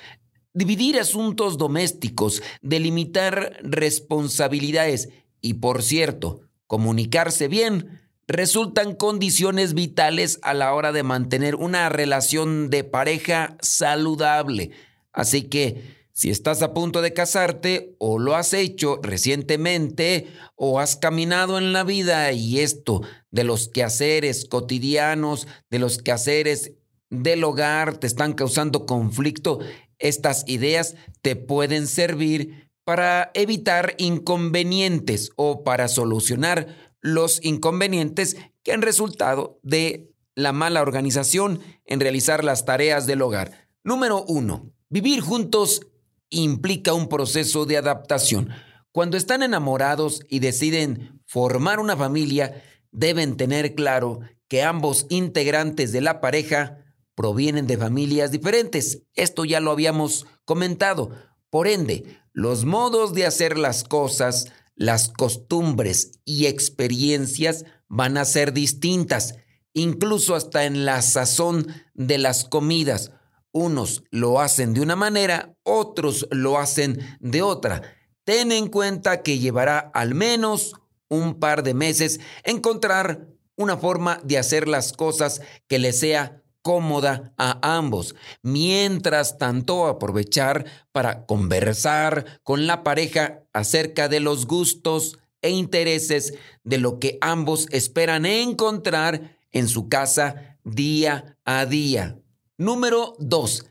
dividir 0.53 0.99
asuntos 0.99 1.57
domésticos, 1.57 2.43
delimitar 2.61 3.59
responsabilidades 3.63 5.07
y, 5.39 5.53
por 5.53 5.83
cierto, 5.83 6.41
comunicarse 6.67 7.47
bien, 7.47 8.01
resultan 8.27 8.95
condiciones 8.95 9.73
vitales 9.73 10.39
a 10.41 10.53
la 10.53 10.73
hora 10.73 10.91
de 10.91 11.03
mantener 11.03 11.55
una 11.55 11.89
relación 11.89 12.69
de 12.69 12.83
pareja 12.83 13.57
saludable. 13.61 14.71
Así 15.11 15.43
que, 15.43 15.99
si 16.13 16.29
estás 16.29 16.61
a 16.61 16.73
punto 16.73 17.01
de 17.01 17.13
casarte 17.13 17.95
o 17.97 18.19
lo 18.19 18.35
has 18.35 18.53
hecho 18.53 18.99
recientemente 19.01 20.27
o 20.55 20.79
has 20.79 20.97
caminado 20.97 21.57
en 21.57 21.73
la 21.73 21.83
vida 21.83 22.31
y 22.31 22.59
esto 22.59 23.01
de 23.31 23.43
los 23.43 23.69
quehaceres 23.69 24.45
cotidianos, 24.45 25.47
de 25.69 25.79
los 25.79 25.97
quehaceres 25.97 26.73
del 27.09 27.43
hogar 27.43 27.97
te 27.97 28.07
están 28.07 28.33
causando 28.33 28.85
conflicto, 28.85 29.59
estas 29.99 30.43
ideas 30.47 30.95
te 31.21 31.35
pueden 31.35 31.87
servir 31.87 32.69
para 32.83 33.31
evitar 33.33 33.95
inconvenientes 33.97 35.31
o 35.35 35.63
para 35.63 35.87
solucionar 35.87 36.90
los 37.01 37.43
inconvenientes 37.43 38.37
que 38.63 38.71
han 38.71 38.81
resultado 38.81 39.59
de 39.63 40.13
la 40.35 40.53
mala 40.53 40.81
organización 40.81 41.59
en 41.85 41.99
realizar 41.99 42.43
las 42.43 42.65
tareas 42.65 43.05
del 43.05 43.21
hogar. 43.21 43.67
Número 43.83 44.23
uno, 44.27 44.71
vivir 44.89 45.21
juntos 45.21 45.81
implica 46.29 46.93
un 46.93 47.09
proceso 47.09 47.65
de 47.65 47.77
adaptación. 47.77 48.49
Cuando 48.91 49.17
están 49.17 49.43
enamorados 49.43 50.21
y 50.29 50.39
deciden 50.39 51.21
formar 51.25 51.79
una 51.79 51.97
familia, 51.97 52.63
deben 52.91 53.37
tener 53.37 53.75
claro 53.75 54.19
que 54.47 54.63
ambos 54.63 55.05
integrantes 55.09 55.91
de 55.91 56.01
la 56.01 56.21
pareja 56.21 56.77
provienen 57.15 57.67
de 57.67 57.77
familias 57.77 58.31
diferentes. 58.31 59.03
Esto 59.13 59.45
ya 59.45 59.59
lo 59.59 59.71
habíamos 59.71 60.25
comentado. 60.45 61.11
Por 61.49 61.67
ende, 61.67 62.19
los 62.33 62.65
modos 62.65 63.13
de 63.13 63.25
hacer 63.25 63.57
las 63.57 63.83
cosas, 63.83 64.51
las 64.81 65.09
costumbres 65.09 66.13
y 66.25 66.47
experiencias 66.47 67.65
van 67.87 68.17
a 68.17 68.25
ser 68.25 68.51
distintas, 68.51 69.35
incluso 69.73 70.33
hasta 70.33 70.65
en 70.65 70.85
la 70.85 71.03
sazón 71.03 71.67
de 71.93 72.17
las 72.17 72.45
comidas. 72.45 73.11
Unos 73.51 74.03
lo 74.09 74.41
hacen 74.41 74.73
de 74.73 74.81
una 74.81 74.95
manera, 74.95 75.55
otros 75.61 76.27
lo 76.31 76.57
hacen 76.57 76.99
de 77.19 77.43
otra. 77.43 77.83
Ten 78.23 78.51
en 78.51 78.69
cuenta 78.69 79.21
que 79.21 79.37
llevará 79.37 79.91
al 79.93 80.15
menos 80.15 80.73
un 81.09 81.39
par 81.39 81.61
de 81.61 81.75
meses 81.75 82.19
encontrar 82.43 83.27
una 83.55 83.77
forma 83.77 84.19
de 84.23 84.39
hacer 84.39 84.67
las 84.67 84.93
cosas 84.93 85.41
que 85.67 85.77
le 85.77 85.93
sea 85.93 86.41
cómoda 86.63 87.33
a 87.37 87.75
ambos. 87.77 88.15
Mientras 88.41 89.37
tanto, 89.37 89.85
aprovechar 89.85 90.65
para 90.91 91.27
conversar 91.27 92.41
con 92.41 92.65
la 92.65 92.81
pareja 92.81 93.40
acerca 93.53 94.07
de 94.07 94.19
los 94.19 94.45
gustos 94.45 95.19
e 95.41 95.49
intereses 95.49 96.33
de 96.63 96.77
lo 96.77 96.99
que 96.99 97.17
ambos 97.21 97.67
esperan 97.71 98.25
encontrar 98.25 99.37
en 99.51 99.67
su 99.67 99.89
casa 99.89 100.57
día 100.63 101.37
a 101.45 101.65
día. 101.65 102.19
Número 102.57 103.15
dos, 103.19 103.65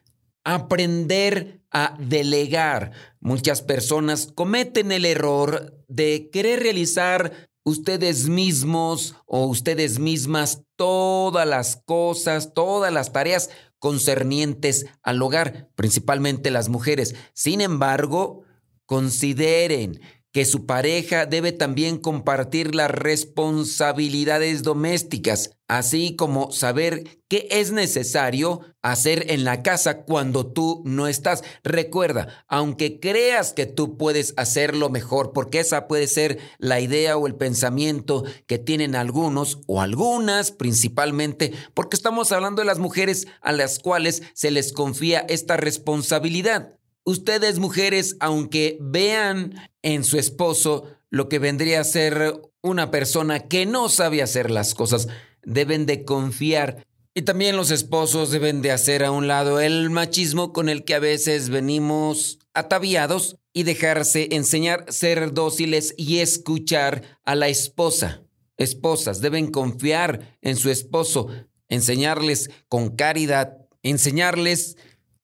aprender 0.44 1.62
a 1.70 1.96
delegar. 2.00 2.92
Muchas 3.20 3.62
personas 3.62 4.32
cometen 4.34 4.90
el 4.92 5.04
error 5.04 5.84
de 5.88 6.28
querer 6.32 6.60
realizar 6.60 7.50
ustedes 7.62 8.28
mismos 8.28 9.14
o 9.26 9.46
ustedes 9.46 9.98
mismas 9.98 10.62
todas 10.76 11.46
las 11.46 11.76
cosas, 11.84 12.52
todas 12.54 12.92
las 12.92 13.12
tareas 13.12 13.50
concernientes 13.78 14.86
al 15.02 15.22
hogar, 15.22 15.70
principalmente 15.74 16.50
las 16.50 16.68
mujeres. 16.68 17.14
Sin 17.32 17.60
embargo, 17.60 18.42
consideren 18.90 20.00
que 20.32 20.44
su 20.44 20.66
pareja 20.66 21.24
debe 21.24 21.52
también 21.52 21.96
compartir 21.96 22.74
las 22.74 22.90
responsabilidades 22.90 24.64
domésticas, 24.64 25.52
así 25.68 26.16
como 26.16 26.50
saber 26.50 27.20
qué 27.28 27.46
es 27.52 27.70
necesario 27.70 28.62
hacer 28.82 29.30
en 29.30 29.44
la 29.44 29.62
casa 29.62 30.02
cuando 30.02 30.44
tú 30.52 30.82
no 30.84 31.06
estás. 31.06 31.44
Recuerda, 31.62 32.44
aunque 32.48 32.98
creas 32.98 33.52
que 33.52 33.66
tú 33.66 33.96
puedes 33.96 34.34
hacerlo 34.36 34.90
mejor, 34.90 35.30
porque 35.32 35.60
esa 35.60 35.86
puede 35.86 36.08
ser 36.08 36.40
la 36.58 36.80
idea 36.80 37.16
o 37.16 37.28
el 37.28 37.36
pensamiento 37.36 38.24
que 38.48 38.58
tienen 38.58 38.96
algunos 38.96 39.60
o 39.68 39.80
algunas 39.80 40.50
principalmente, 40.50 41.52
porque 41.74 41.94
estamos 41.94 42.32
hablando 42.32 42.60
de 42.62 42.66
las 42.66 42.80
mujeres 42.80 43.28
a 43.40 43.52
las 43.52 43.78
cuales 43.78 44.24
se 44.34 44.50
les 44.50 44.72
confía 44.72 45.20
esta 45.28 45.56
responsabilidad. 45.56 46.79
Ustedes 47.04 47.58
mujeres, 47.58 48.16
aunque 48.20 48.78
vean 48.80 49.54
en 49.82 50.04
su 50.04 50.18
esposo 50.18 50.84
lo 51.10 51.28
que 51.28 51.38
vendría 51.38 51.80
a 51.80 51.84
ser 51.84 52.40
una 52.62 52.90
persona 52.90 53.48
que 53.48 53.66
no 53.66 53.88
sabe 53.88 54.22
hacer 54.22 54.50
las 54.50 54.74
cosas, 54.74 55.08
deben 55.42 55.86
de 55.86 56.04
confiar. 56.04 56.86
Y 57.14 57.22
también 57.22 57.56
los 57.56 57.70
esposos 57.70 58.30
deben 58.30 58.62
de 58.62 58.70
hacer 58.70 59.04
a 59.04 59.10
un 59.10 59.26
lado 59.26 59.60
el 59.60 59.90
machismo 59.90 60.52
con 60.52 60.68
el 60.68 60.84
que 60.84 60.94
a 60.94 61.00
veces 61.00 61.48
venimos 61.48 62.38
ataviados 62.54 63.36
y 63.52 63.64
dejarse 63.64 64.28
enseñar, 64.30 64.84
ser 64.92 65.32
dóciles 65.32 65.94
y 65.96 66.18
escuchar 66.18 67.18
a 67.24 67.34
la 67.34 67.48
esposa. 67.48 68.22
Esposas 68.56 69.20
deben 69.20 69.50
confiar 69.50 70.38
en 70.42 70.56
su 70.56 70.70
esposo, 70.70 71.28
enseñarles 71.68 72.50
con 72.68 72.94
caridad, 72.94 73.56
enseñarles 73.82 74.76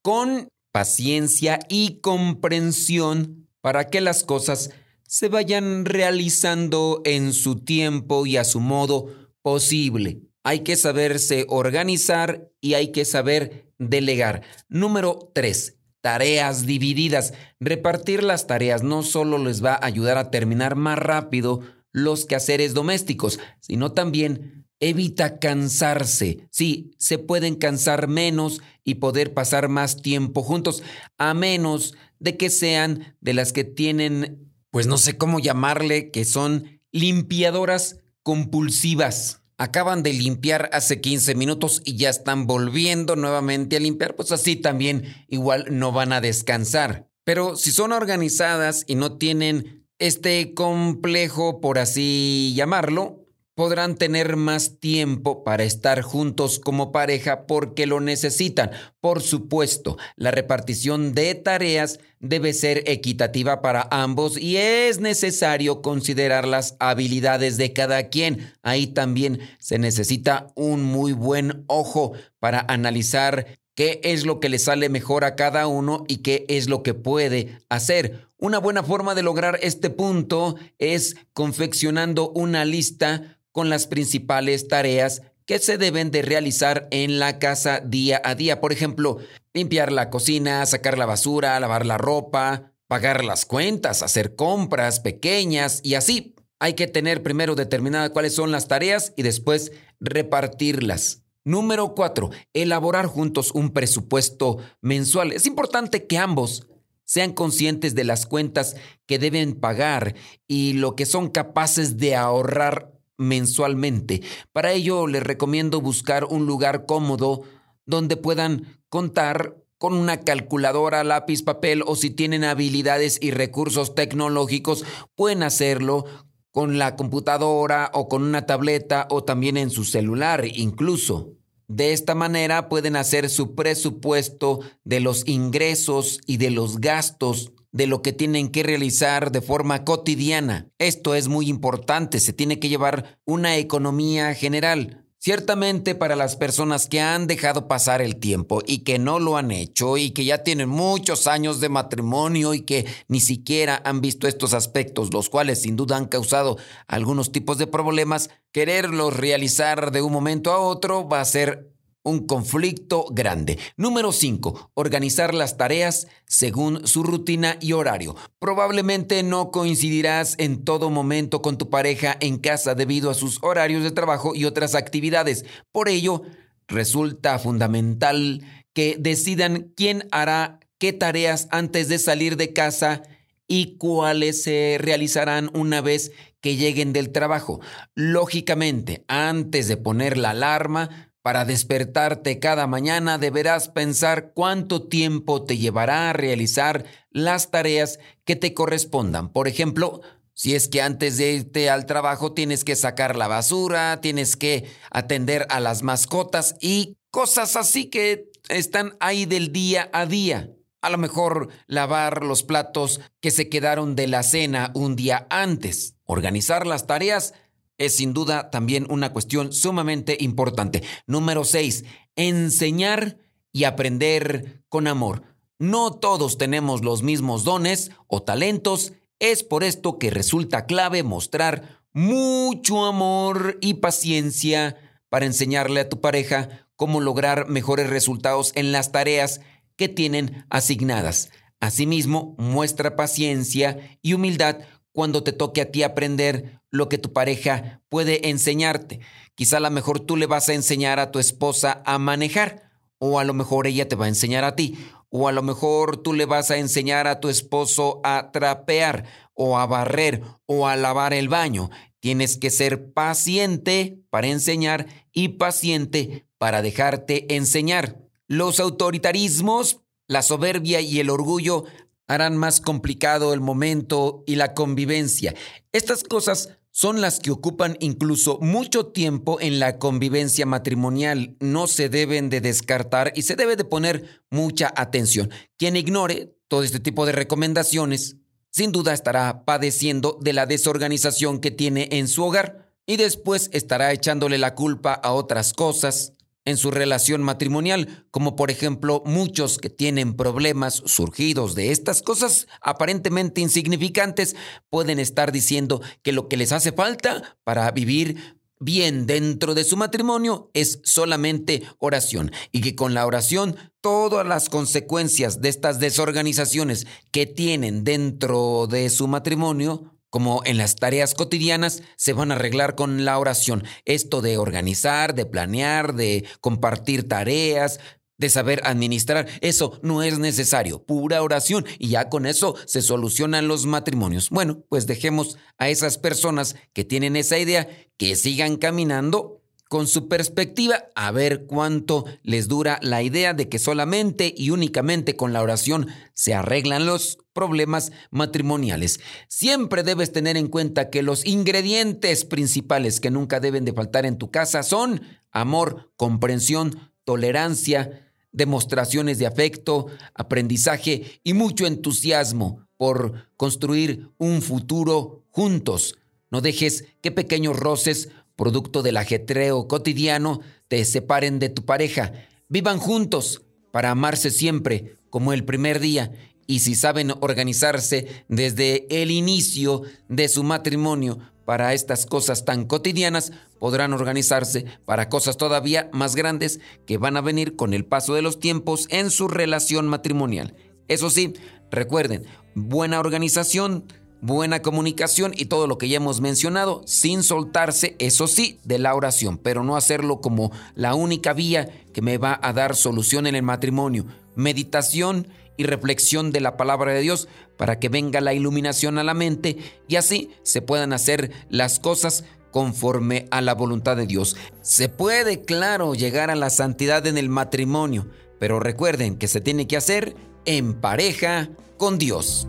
con 0.02 0.48
paciencia 0.76 1.58
y 1.70 2.00
comprensión 2.02 3.48
para 3.62 3.88
que 3.88 4.02
las 4.02 4.24
cosas 4.24 4.72
se 5.08 5.30
vayan 5.30 5.86
realizando 5.86 7.00
en 7.06 7.32
su 7.32 7.64
tiempo 7.64 8.26
y 8.26 8.36
a 8.36 8.44
su 8.44 8.60
modo 8.60 9.06
posible. 9.40 10.20
Hay 10.44 10.60
que 10.64 10.76
saberse 10.76 11.46
organizar 11.48 12.50
y 12.60 12.74
hay 12.74 12.92
que 12.92 13.06
saber 13.06 13.72
delegar. 13.78 14.42
Número 14.68 15.30
3. 15.34 15.78
Tareas 16.02 16.66
divididas. 16.66 17.32
Repartir 17.58 18.22
las 18.22 18.46
tareas 18.46 18.82
no 18.82 19.02
solo 19.02 19.38
les 19.38 19.64
va 19.64 19.76
a 19.76 19.86
ayudar 19.86 20.18
a 20.18 20.30
terminar 20.30 20.76
más 20.76 20.98
rápido 20.98 21.62
los 21.90 22.26
quehaceres 22.26 22.74
domésticos, 22.74 23.40
sino 23.60 23.92
también 23.92 24.65
Evita 24.80 25.38
cansarse. 25.38 26.46
Sí, 26.50 26.90
se 26.98 27.18
pueden 27.18 27.54
cansar 27.54 28.08
menos 28.08 28.60
y 28.84 28.96
poder 28.96 29.34
pasar 29.34 29.68
más 29.68 30.02
tiempo 30.02 30.42
juntos, 30.42 30.82
a 31.18 31.34
menos 31.34 31.94
de 32.18 32.36
que 32.36 32.50
sean 32.50 33.16
de 33.20 33.34
las 33.34 33.52
que 33.52 33.64
tienen, 33.64 34.52
pues 34.70 34.86
no 34.86 34.98
sé 34.98 35.16
cómo 35.16 35.38
llamarle, 35.38 36.10
que 36.10 36.24
son 36.24 36.80
limpiadoras 36.92 38.00
compulsivas. 38.22 39.42
Acaban 39.58 40.02
de 40.02 40.12
limpiar 40.12 40.68
hace 40.72 41.00
15 41.00 41.34
minutos 41.34 41.80
y 41.84 41.96
ya 41.96 42.10
están 42.10 42.46
volviendo 42.46 43.16
nuevamente 43.16 43.76
a 43.76 43.80
limpiar, 43.80 44.14
pues 44.14 44.30
así 44.32 44.56
también 44.56 45.04
igual 45.28 45.66
no 45.70 45.92
van 45.92 46.12
a 46.12 46.20
descansar. 46.20 47.08
Pero 47.24 47.56
si 47.56 47.72
son 47.72 47.92
organizadas 47.92 48.84
y 48.86 48.94
no 48.94 49.16
tienen 49.16 49.86
este 49.98 50.54
complejo, 50.54 51.60
por 51.60 51.78
así 51.78 52.52
llamarlo, 52.54 53.25
podrán 53.56 53.96
tener 53.96 54.36
más 54.36 54.78
tiempo 54.80 55.42
para 55.42 55.64
estar 55.64 56.02
juntos 56.02 56.58
como 56.58 56.92
pareja 56.92 57.46
porque 57.46 57.86
lo 57.86 58.00
necesitan. 58.00 58.70
Por 59.00 59.22
supuesto, 59.22 59.96
la 60.14 60.30
repartición 60.30 61.14
de 61.14 61.34
tareas 61.34 61.98
debe 62.20 62.52
ser 62.52 62.84
equitativa 62.86 63.62
para 63.62 63.88
ambos 63.90 64.36
y 64.36 64.58
es 64.58 65.00
necesario 65.00 65.80
considerar 65.80 66.46
las 66.46 66.76
habilidades 66.80 67.56
de 67.56 67.72
cada 67.72 68.10
quien. 68.10 68.52
Ahí 68.62 68.88
también 68.88 69.40
se 69.58 69.78
necesita 69.78 70.48
un 70.54 70.82
muy 70.82 71.14
buen 71.14 71.64
ojo 71.66 72.12
para 72.38 72.60
analizar 72.68 73.46
qué 73.74 74.00
es 74.04 74.26
lo 74.26 74.38
que 74.38 74.50
le 74.50 74.58
sale 74.58 74.90
mejor 74.90 75.24
a 75.24 75.34
cada 75.34 75.66
uno 75.66 76.04
y 76.08 76.18
qué 76.18 76.44
es 76.48 76.68
lo 76.68 76.82
que 76.82 76.92
puede 76.92 77.58
hacer. 77.70 78.26
Una 78.38 78.58
buena 78.58 78.82
forma 78.82 79.14
de 79.14 79.22
lograr 79.22 79.58
este 79.62 79.88
punto 79.88 80.56
es 80.78 81.16
confeccionando 81.32 82.28
una 82.30 82.66
lista 82.66 83.35
con 83.56 83.70
las 83.70 83.86
principales 83.86 84.68
tareas 84.68 85.22
que 85.46 85.58
se 85.58 85.78
deben 85.78 86.10
de 86.10 86.20
realizar 86.20 86.88
en 86.90 87.18
la 87.18 87.38
casa 87.38 87.80
día 87.80 88.20
a 88.22 88.34
día. 88.34 88.60
Por 88.60 88.70
ejemplo, 88.70 89.16
limpiar 89.54 89.92
la 89.92 90.10
cocina, 90.10 90.66
sacar 90.66 90.98
la 90.98 91.06
basura, 91.06 91.58
lavar 91.58 91.86
la 91.86 91.96
ropa, 91.96 92.74
pagar 92.86 93.24
las 93.24 93.46
cuentas, 93.46 94.02
hacer 94.02 94.36
compras 94.36 95.00
pequeñas 95.00 95.80
y 95.82 95.94
así. 95.94 96.34
Hay 96.58 96.74
que 96.74 96.86
tener 96.86 97.22
primero 97.22 97.54
determinadas 97.54 98.10
cuáles 98.10 98.34
son 98.34 98.52
las 98.52 98.68
tareas 98.68 99.14
y 99.16 99.22
después 99.22 99.72
repartirlas. 100.00 101.22
Número 101.42 101.94
cuatro, 101.94 102.28
elaborar 102.52 103.06
juntos 103.06 103.52
un 103.52 103.70
presupuesto 103.70 104.58
mensual. 104.82 105.32
Es 105.32 105.46
importante 105.46 106.06
que 106.06 106.18
ambos 106.18 106.66
sean 107.04 107.32
conscientes 107.32 107.94
de 107.94 108.04
las 108.04 108.26
cuentas 108.26 108.76
que 109.06 109.18
deben 109.18 109.54
pagar 109.54 110.14
y 110.46 110.74
lo 110.74 110.94
que 110.94 111.06
son 111.06 111.30
capaces 111.30 111.96
de 111.96 112.16
ahorrar 112.16 112.95
mensualmente. 113.18 114.22
Para 114.52 114.72
ello 114.72 115.06
les 115.06 115.22
recomiendo 115.22 115.80
buscar 115.80 116.24
un 116.24 116.46
lugar 116.46 116.86
cómodo 116.86 117.42
donde 117.84 118.16
puedan 118.16 118.80
contar 118.88 119.56
con 119.78 119.94
una 119.94 120.20
calculadora, 120.20 121.04
lápiz, 121.04 121.42
papel 121.42 121.82
o 121.86 121.96
si 121.96 122.10
tienen 122.10 122.44
habilidades 122.44 123.18
y 123.20 123.30
recursos 123.30 123.94
tecnológicos, 123.94 124.84
pueden 125.14 125.42
hacerlo 125.42 126.04
con 126.50 126.78
la 126.78 126.96
computadora 126.96 127.90
o 127.92 128.08
con 128.08 128.22
una 128.22 128.46
tableta 128.46 129.06
o 129.10 129.24
también 129.24 129.58
en 129.58 129.70
su 129.70 129.84
celular 129.84 130.46
incluso. 130.46 131.34
De 131.68 131.92
esta 131.92 132.14
manera 132.14 132.68
pueden 132.68 132.96
hacer 132.96 133.28
su 133.28 133.54
presupuesto 133.54 134.60
de 134.84 135.00
los 135.00 135.26
ingresos 135.26 136.20
y 136.26 136.36
de 136.38 136.50
los 136.50 136.78
gastos 136.80 137.52
de 137.76 137.86
lo 137.86 138.00
que 138.00 138.14
tienen 138.14 138.48
que 138.48 138.62
realizar 138.62 139.30
de 139.30 139.42
forma 139.42 139.84
cotidiana. 139.84 140.70
Esto 140.78 141.14
es 141.14 141.28
muy 141.28 141.48
importante, 141.48 142.20
se 142.20 142.32
tiene 142.32 142.58
que 142.58 142.70
llevar 142.70 143.20
una 143.26 143.58
economía 143.58 144.34
general. 144.34 145.02
Ciertamente 145.18 145.94
para 145.94 146.16
las 146.16 146.36
personas 146.36 146.86
que 146.86 147.00
han 147.00 147.26
dejado 147.26 147.68
pasar 147.68 148.00
el 148.00 148.16
tiempo 148.16 148.62
y 148.66 148.78
que 148.78 148.98
no 148.98 149.18
lo 149.18 149.36
han 149.36 149.50
hecho 149.50 149.96
y 149.96 150.10
que 150.10 150.24
ya 150.24 150.42
tienen 150.42 150.68
muchos 150.68 151.26
años 151.26 151.60
de 151.60 151.68
matrimonio 151.68 152.54
y 152.54 152.60
que 152.60 152.86
ni 153.08 153.20
siquiera 153.20 153.82
han 153.84 154.00
visto 154.00 154.28
estos 154.28 154.54
aspectos, 154.54 155.12
los 155.12 155.28
cuales 155.28 155.62
sin 155.62 155.76
duda 155.76 155.96
han 155.96 156.06
causado 156.06 156.58
algunos 156.86 157.32
tipos 157.32 157.58
de 157.58 157.66
problemas, 157.66 158.30
quererlos 158.52 159.16
realizar 159.16 159.90
de 159.90 160.00
un 160.00 160.12
momento 160.12 160.52
a 160.52 160.60
otro 160.60 161.08
va 161.08 161.20
a 161.20 161.24
ser 161.24 161.75
un 162.06 162.26
conflicto 162.26 163.06
grande. 163.10 163.58
Número 163.76 164.12
5. 164.12 164.70
Organizar 164.74 165.34
las 165.34 165.56
tareas 165.56 166.06
según 166.24 166.86
su 166.86 167.02
rutina 167.02 167.58
y 167.60 167.72
horario. 167.72 168.14
Probablemente 168.38 169.22
no 169.22 169.50
coincidirás 169.50 170.36
en 170.38 170.64
todo 170.64 170.88
momento 170.88 171.42
con 171.42 171.58
tu 171.58 171.68
pareja 171.68 172.16
en 172.20 172.38
casa 172.38 172.74
debido 172.74 173.10
a 173.10 173.14
sus 173.14 173.42
horarios 173.42 173.82
de 173.82 173.90
trabajo 173.90 174.34
y 174.34 174.44
otras 174.44 174.76
actividades. 174.76 175.44
Por 175.72 175.88
ello, 175.88 176.22
resulta 176.68 177.38
fundamental 177.40 178.42
que 178.72 178.96
decidan 178.98 179.72
quién 179.76 180.06
hará 180.12 180.60
qué 180.78 180.92
tareas 180.92 181.48
antes 181.50 181.88
de 181.88 181.98
salir 181.98 182.36
de 182.36 182.52
casa 182.52 183.02
y 183.48 183.76
cuáles 183.78 184.42
se 184.42 184.76
realizarán 184.80 185.50
una 185.54 185.80
vez 185.80 186.12
que 186.40 186.56
lleguen 186.56 186.92
del 186.92 187.10
trabajo. 187.10 187.60
Lógicamente, 187.94 189.04
antes 189.08 189.68
de 189.68 189.76
poner 189.76 190.16
la 190.16 190.30
alarma, 190.30 191.05
para 191.26 191.44
despertarte 191.44 192.38
cada 192.38 192.68
mañana 192.68 193.18
deberás 193.18 193.68
pensar 193.68 194.30
cuánto 194.32 194.86
tiempo 194.86 195.42
te 195.42 195.58
llevará 195.58 196.08
a 196.08 196.12
realizar 196.12 196.84
las 197.10 197.50
tareas 197.50 197.98
que 198.24 198.36
te 198.36 198.54
correspondan. 198.54 199.32
Por 199.32 199.48
ejemplo, 199.48 200.02
si 200.34 200.54
es 200.54 200.68
que 200.68 200.82
antes 200.82 201.16
de 201.16 201.32
irte 201.32 201.68
al 201.68 201.84
trabajo 201.84 202.32
tienes 202.32 202.62
que 202.62 202.76
sacar 202.76 203.16
la 203.16 203.26
basura, 203.26 204.00
tienes 204.00 204.36
que 204.36 204.70
atender 204.92 205.48
a 205.50 205.58
las 205.58 205.82
mascotas 205.82 206.54
y 206.60 206.96
cosas 207.10 207.56
así 207.56 207.90
que 207.90 208.30
están 208.48 208.96
ahí 209.00 209.26
del 209.26 209.50
día 209.50 209.90
a 209.92 210.06
día. 210.06 210.52
A 210.80 210.90
lo 210.90 210.98
mejor 210.98 211.48
lavar 211.66 212.22
los 212.22 212.44
platos 212.44 213.00
que 213.20 213.32
se 213.32 213.48
quedaron 213.48 213.96
de 213.96 214.06
la 214.06 214.22
cena 214.22 214.70
un 214.74 214.94
día 214.94 215.26
antes. 215.28 215.96
Organizar 216.04 216.68
las 216.68 216.86
tareas 216.86 217.34
es 217.78 217.96
sin 217.96 218.12
duda 218.12 218.50
también 218.50 218.86
una 218.90 219.12
cuestión 219.12 219.52
sumamente 219.52 220.16
importante. 220.20 220.82
Número 221.06 221.44
6. 221.44 221.84
Enseñar 222.16 223.18
y 223.52 223.64
aprender 223.64 224.62
con 224.68 224.86
amor. 224.86 225.22
No 225.58 225.92
todos 225.92 226.38
tenemos 226.38 226.84
los 226.84 227.02
mismos 227.02 227.44
dones 227.44 227.90
o 228.06 228.22
talentos. 228.22 228.92
Es 229.18 229.42
por 229.42 229.64
esto 229.64 229.98
que 229.98 230.10
resulta 230.10 230.66
clave 230.66 231.02
mostrar 231.02 231.82
mucho 231.92 232.84
amor 232.84 233.56
y 233.62 233.74
paciencia 233.74 234.76
para 235.08 235.24
enseñarle 235.24 235.80
a 235.80 235.88
tu 235.88 236.00
pareja 236.00 236.68
cómo 236.76 237.00
lograr 237.00 237.48
mejores 237.48 237.88
resultados 237.88 238.52
en 238.54 238.72
las 238.72 238.92
tareas 238.92 239.40
que 239.76 239.88
tienen 239.88 240.44
asignadas. 240.50 241.30
Asimismo, 241.58 242.34
muestra 242.38 242.96
paciencia 242.96 243.98
y 244.02 244.12
humildad 244.12 244.58
cuando 244.96 245.22
te 245.22 245.34
toque 245.34 245.60
a 245.60 245.70
ti 245.70 245.82
aprender 245.82 246.62
lo 246.70 246.88
que 246.88 246.96
tu 246.96 247.12
pareja 247.12 247.82
puede 247.90 248.30
enseñarte. 248.30 249.00
Quizá 249.34 249.58
a 249.58 249.60
lo 249.60 249.70
mejor 249.70 250.00
tú 250.00 250.16
le 250.16 250.24
vas 250.24 250.48
a 250.48 250.54
enseñar 250.54 250.98
a 251.00 251.12
tu 251.12 251.18
esposa 251.18 251.82
a 251.84 251.98
manejar, 251.98 252.70
o 252.98 253.18
a 253.18 253.24
lo 253.24 253.34
mejor 253.34 253.66
ella 253.66 253.86
te 253.86 253.94
va 253.94 254.06
a 254.06 254.08
enseñar 254.08 254.42
a 254.44 254.56
ti, 254.56 254.78
o 255.10 255.28
a 255.28 255.32
lo 255.32 255.42
mejor 255.42 255.98
tú 255.98 256.14
le 256.14 256.24
vas 256.24 256.50
a 256.50 256.56
enseñar 256.56 257.08
a 257.08 257.20
tu 257.20 257.28
esposo 257.28 258.00
a 258.04 258.30
trapear, 258.32 259.04
o 259.34 259.58
a 259.58 259.66
barrer, 259.66 260.22
o 260.46 260.66
a 260.66 260.76
lavar 260.76 261.12
el 261.12 261.28
baño. 261.28 261.68
Tienes 262.00 262.38
que 262.38 262.48
ser 262.48 262.94
paciente 262.94 264.00
para 264.08 264.28
enseñar 264.28 264.86
y 265.12 265.28
paciente 265.28 266.26
para 266.38 266.62
dejarte 266.62 267.36
enseñar. 267.36 267.98
Los 268.28 268.60
autoritarismos, 268.60 269.82
la 270.08 270.22
soberbia 270.22 270.80
y 270.80 271.00
el 271.00 271.10
orgullo 271.10 271.64
harán 272.06 272.36
más 272.36 272.60
complicado 272.60 273.32
el 273.34 273.40
momento 273.40 274.24
y 274.26 274.36
la 274.36 274.54
convivencia. 274.54 275.34
Estas 275.72 276.04
cosas 276.04 276.50
son 276.70 277.00
las 277.00 277.20
que 277.20 277.30
ocupan 277.30 277.78
incluso 277.80 278.38
mucho 278.42 278.86
tiempo 278.88 279.40
en 279.40 279.58
la 279.58 279.78
convivencia 279.78 280.44
matrimonial. 280.44 281.36
No 281.40 281.68
se 281.68 281.88
deben 281.88 282.28
de 282.28 282.42
descartar 282.42 283.12
y 283.16 283.22
se 283.22 283.34
debe 283.34 283.56
de 283.56 283.64
poner 283.64 284.22
mucha 284.30 284.72
atención. 284.76 285.30
Quien 285.56 285.76
ignore 285.76 286.36
todo 286.48 286.62
este 286.62 286.78
tipo 286.78 287.06
de 287.06 287.12
recomendaciones, 287.12 288.16
sin 288.50 288.72
duda 288.72 288.92
estará 288.92 289.44
padeciendo 289.44 290.18
de 290.20 290.32
la 290.32 290.46
desorganización 290.46 291.40
que 291.40 291.50
tiene 291.50 291.88
en 291.92 292.08
su 292.08 292.24
hogar 292.24 292.74
y 292.86 292.96
después 292.98 293.50
estará 293.52 293.92
echándole 293.92 294.38
la 294.38 294.54
culpa 294.54 294.92
a 294.92 295.12
otras 295.12 295.52
cosas, 295.52 296.12
en 296.46 296.56
su 296.56 296.70
relación 296.70 297.22
matrimonial, 297.22 298.06
como 298.10 298.36
por 298.36 298.50
ejemplo 298.50 299.02
muchos 299.04 299.58
que 299.58 299.68
tienen 299.68 300.14
problemas 300.14 300.82
surgidos 300.86 301.54
de 301.54 301.72
estas 301.72 302.00
cosas 302.00 302.46
aparentemente 302.62 303.42
insignificantes 303.42 304.36
pueden 304.70 304.98
estar 304.98 305.32
diciendo 305.32 305.82
que 306.02 306.12
lo 306.12 306.28
que 306.28 306.38
les 306.38 306.52
hace 306.52 306.72
falta 306.72 307.36
para 307.44 307.70
vivir 307.72 308.36
bien 308.58 309.06
dentro 309.06 309.54
de 309.54 309.64
su 309.64 309.76
matrimonio 309.76 310.50
es 310.54 310.80
solamente 310.84 311.62
oración 311.78 312.32
y 312.52 312.62
que 312.62 312.74
con 312.74 312.94
la 312.94 313.04
oración 313.04 313.56
todas 313.80 314.26
las 314.26 314.48
consecuencias 314.48 315.40
de 315.42 315.50
estas 315.50 315.78
desorganizaciones 315.78 316.86
que 317.10 317.26
tienen 317.26 317.84
dentro 317.84 318.66
de 318.66 318.88
su 318.88 319.08
matrimonio 319.08 319.95
como 320.16 320.40
en 320.46 320.56
las 320.56 320.76
tareas 320.76 321.12
cotidianas, 321.12 321.82
se 321.98 322.14
van 322.14 322.32
a 322.32 322.36
arreglar 322.36 322.74
con 322.74 323.04
la 323.04 323.18
oración. 323.18 323.64
Esto 323.84 324.22
de 324.22 324.38
organizar, 324.38 325.14
de 325.14 325.26
planear, 325.26 325.94
de 325.94 326.24
compartir 326.40 327.06
tareas, 327.06 327.80
de 328.16 328.30
saber 328.30 328.62
administrar, 328.64 329.28
eso 329.42 329.78
no 329.82 330.02
es 330.02 330.18
necesario, 330.18 330.82
pura 330.82 331.22
oración 331.22 331.66
y 331.78 331.88
ya 331.88 332.08
con 332.08 332.24
eso 332.24 332.54
se 332.64 332.80
solucionan 332.80 333.46
los 333.46 333.66
matrimonios. 333.66 334.30
Bueno, 334.30 334.64
pues 334.70 334.86
dejemos 334.86 335.36
a 335.58 335.68
esas 335.68 335.98
personas 335.98 336.56
que 336.72 336.82
tienen 336.82 337.14
esa 337.14 337.36
idea 337.36 337.68
que 337.98 338.16
sigan 338.16 338.56
caminando 338.56 339.42
con 339.68 339.86
su 339.86 340.08
perspectiva 340.08 340.84
a 340.94 341.10
ver 341.10 341.46
cuánto 341.46 342.04
les 342.22 342.48
dura 342.48 342.78
la 342.82 343.02
idea 343.02 343.34
de 343.34 343.48
que 343.48 343.58
solamente 343.58 344.32
y 344.36 344.50
únicamente 344.50 345.16
con 345.16 345.32
la 345.32 345.42
oración 345.42 345.88
se 346.14 346.34
arreglan 346.34 346.86
los 346.86 347.18
problemas 347.32 347.92
matrimoniales. 348.10 349.00
Siempre 349.28 349.82
debes 349.82 350.12
tener 350.12 350.36
en 350.36 350.48
cuenta 350.48 350.88
que 350.88 351.02
los 351.02 351.26
ingredientes 351.26 352.24
principales 352.24 353.00
que 353.00 353.10
nunca 353.10 353.40
deben 353.40 353.64
de 353.64 353.72
faltar 353.72 354.06
en 354.06 354.18
tu 354.18 354.30
casa 354.30 354.62
son 354.62 355.02
amor, 355.32 355.92
comprensión, 355.96 356.92
tolerancia, 357.04 358.12
demostraciones 358.32 359.18
de 359.18 359.26
afecto, 359.26 359.86
aprendizaje 360.14 361.20
y 361.24 361.34
mucho 361.34 361.66
entusiasmo 361.66 362.66
por 362.76 363.28
construir 363.36 364.10
un 364.18 364.42
futuro 364.42 365.24
juntos. 365.30 365.96
No 366.30 366.40
dejes 366.40 366.84
que 367.00 367.10
pequeños 367.10 367.58
roces 367.58 368.10
producto 368.36 368.82
del 368.82 368.98
ajetreo 368.98 369.66
cotidiano, 369.66 370.40
te 370.68 370.84
separen 370.84 371.38
de 371.38 371.48
tu 371.48 371.64
pareja. 371.64 372.12
Vivan 372.48 372.78
juntos 372.78 373.42
para 373.72 373.90
amarse 373.90 374.30
siempre 374.30 374.94
como 375.10 375.32
el 375.32 375.44
primer 375.44 375.80
día 375.80 376.12
y 376.46 376.60
si 376.60 376.74
saben 376.74 377.12
organizarse 377.20 378.24
desde 378.28 378.86
el 379.02 379.10
inicio 379.10 379.82
de 380.08 380.28
su 380.28 380.44
matrimonio 380.44 381.18
para 381.44 381.74
estas 381.74 382.06
cosas 382.06 382.44
tan 382.44 382.64
cotidianas, 382.66 383.32
podrán 383.58 383.92
organizarse 383.92 384.66
para 384.84 385.08
cosas 385.08 385.36
todavía 385.36 385.88
más 385.92 386.16
grandes 386.16 386.60
que 386.86 386.98
van 386.98 387.16
a 387.16 387.20
venir 387.20 387.56
con 387.56 387.72
el 387.72 387.84
paso 387.84 388.14
de 388.14 388.22
los 388.22 388.40
tiempos 388.40 388.86
en 388.90 389.10
su 389.10 389.28
relación 389.28 389.86
matrimonial. 389.86 390.54
Eso 390.88 391.08
sí, 391.10 391.34
recuerden, 391.70 392.24
buena 392.54 393.00
organización 393.00 393.84
buena 394.20 394.62
comunicación 394.62 395.32
y 395.36 395.46
todo 395.46 395.66
lo 395.66 395.78
que 395.78 395.88
ya 395.88 395.96
hemos 395.96 396.20
mencionado, 396.20 396.82
sin 396.86 397.22
soltarse, 397.22 397.96
eso 397.98 398.26
sí, 398.26 398.58
de 398.64 398.78
la 398.78 398.94
oración, 398.94 399.38
pero 399.38 399.64
no 399.64 399.76
hacerlo 399.76 400.20
como 400.20 400.52
la 400.74 400.94
única 400.94 401.32
vía 401.32 401.68
que 401.92 402.02
me 402.02 402.18
va 402.18 402.38
a 402.42 402.52
dar 402.52 402.76
solución 402.76 403.26
en 403.26 403.34
el 403.34 403.42
matrimonio. 403.42 404.06
Meditación 404.34 405.28
y 405.56 405.64
reflexión 405.64 406.32
de 406.32 406.40
la 406.40 406.56
palabra 406.56 406.92
de 406.92 407.00
Dios 407.00 407.28
para 407.56 407.78
que 407.78 407.88
venga 407.88 408.20
la 408.20 408.34
iluminación 408.34 408.98
a 408.98 409.04
la 409.04 409.14
mente 409.14 409.56
y 409.88 409.96
así 409.96 410.30
se 410.42 410.62
puedan 410.62 410.92
hacer 410.92 411.30
las 411.48 411.78
cosas 411.78 412.24
conforme 412.50 413.26
a 413.30 413.40
la 413.40 413.54
voluntad 413.54 413.96
de 413.96 414.06
Dios. 414.06 414.36
Se 414.62 414.88
puede, 414.88 415.42
claro, 415.42 415.94
llegar 415.94 416.30
a 416.30 416.36
la 416.36 416.50
santidad 416.50 417.06
en 417.06 417.18
el 417.18 417.28
matrimonio, 417.28 418.06
pero 418.38 418.60
recuerden 418.60 419.16
que 419.16 419.28
se 419.28 419.40
tiene 419.40 419.66
que 419.66 419.76
hacer 419.76 420.16
en 420.44 420.74
pareja 420.74 421.50
con 421.76 421.98
Dios. 421.98 422.46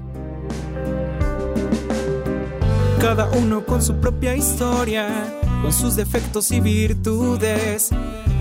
Cada 3.00 3.30
uno 3.30 3.64
con 3.64 3.82
su 3.82 3.96
propia 3.96 4.36
historia, 4.36 5.08
con 5.62 5.72
sus 5.72 5.96
defectos 5.96 6.52
y 6.52 6.60
virtudes, 6.60 7.90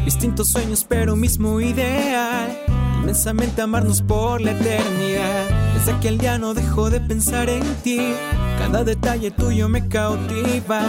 distintos 0.05 0.49
sueños 0.49 0.85
pero 0.89 1.15
mismo 1.15 1.61
ideal, 1.61 2.59
inmensamente 3.01 3.61
amarnos 3.61 4.01
por 4.01 4.41
la 4.41 4.53
eternidad. 4.53 5.45
Desde 5.75 5.93
aquel 5.93 6.19
día 6.19 6.39
no 6.39 6.55
dejo 6.55 6.89
de 6.91 7.01
pensar 7.01 7.51
en 7.51 7.63
ti, 7.85 8.15
cada 8.59 8.83
detalle 8.83 9.31
tuyo 9.31 9.69
me 9.69 9.87
cautiva, 9.89 10.83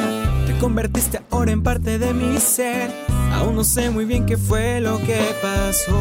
te 0.46 0.58
convertiste 0.60 1.22
ahora 1.30 1.52
en 1.52 1.62
parte 1.62 2.00
de 2.00 2.14
mi 2.14 2.38
ser, 2.40 2.90
aún 3.34 3.56
no 3.56 3.64
sé 3.64 3.90
muy 3.90 4.06
bien 4.06 4.26
qué 4.26 4.38
fue 4.38 4.80
lo 4.80 4.98
que 5.00 5.20
pasó, 5.42 6.00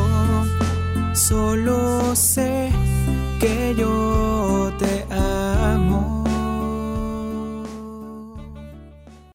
solo 1.15 2.15
sé 2.15 2.71
que 3.41 3.75
yo 3.77 4.73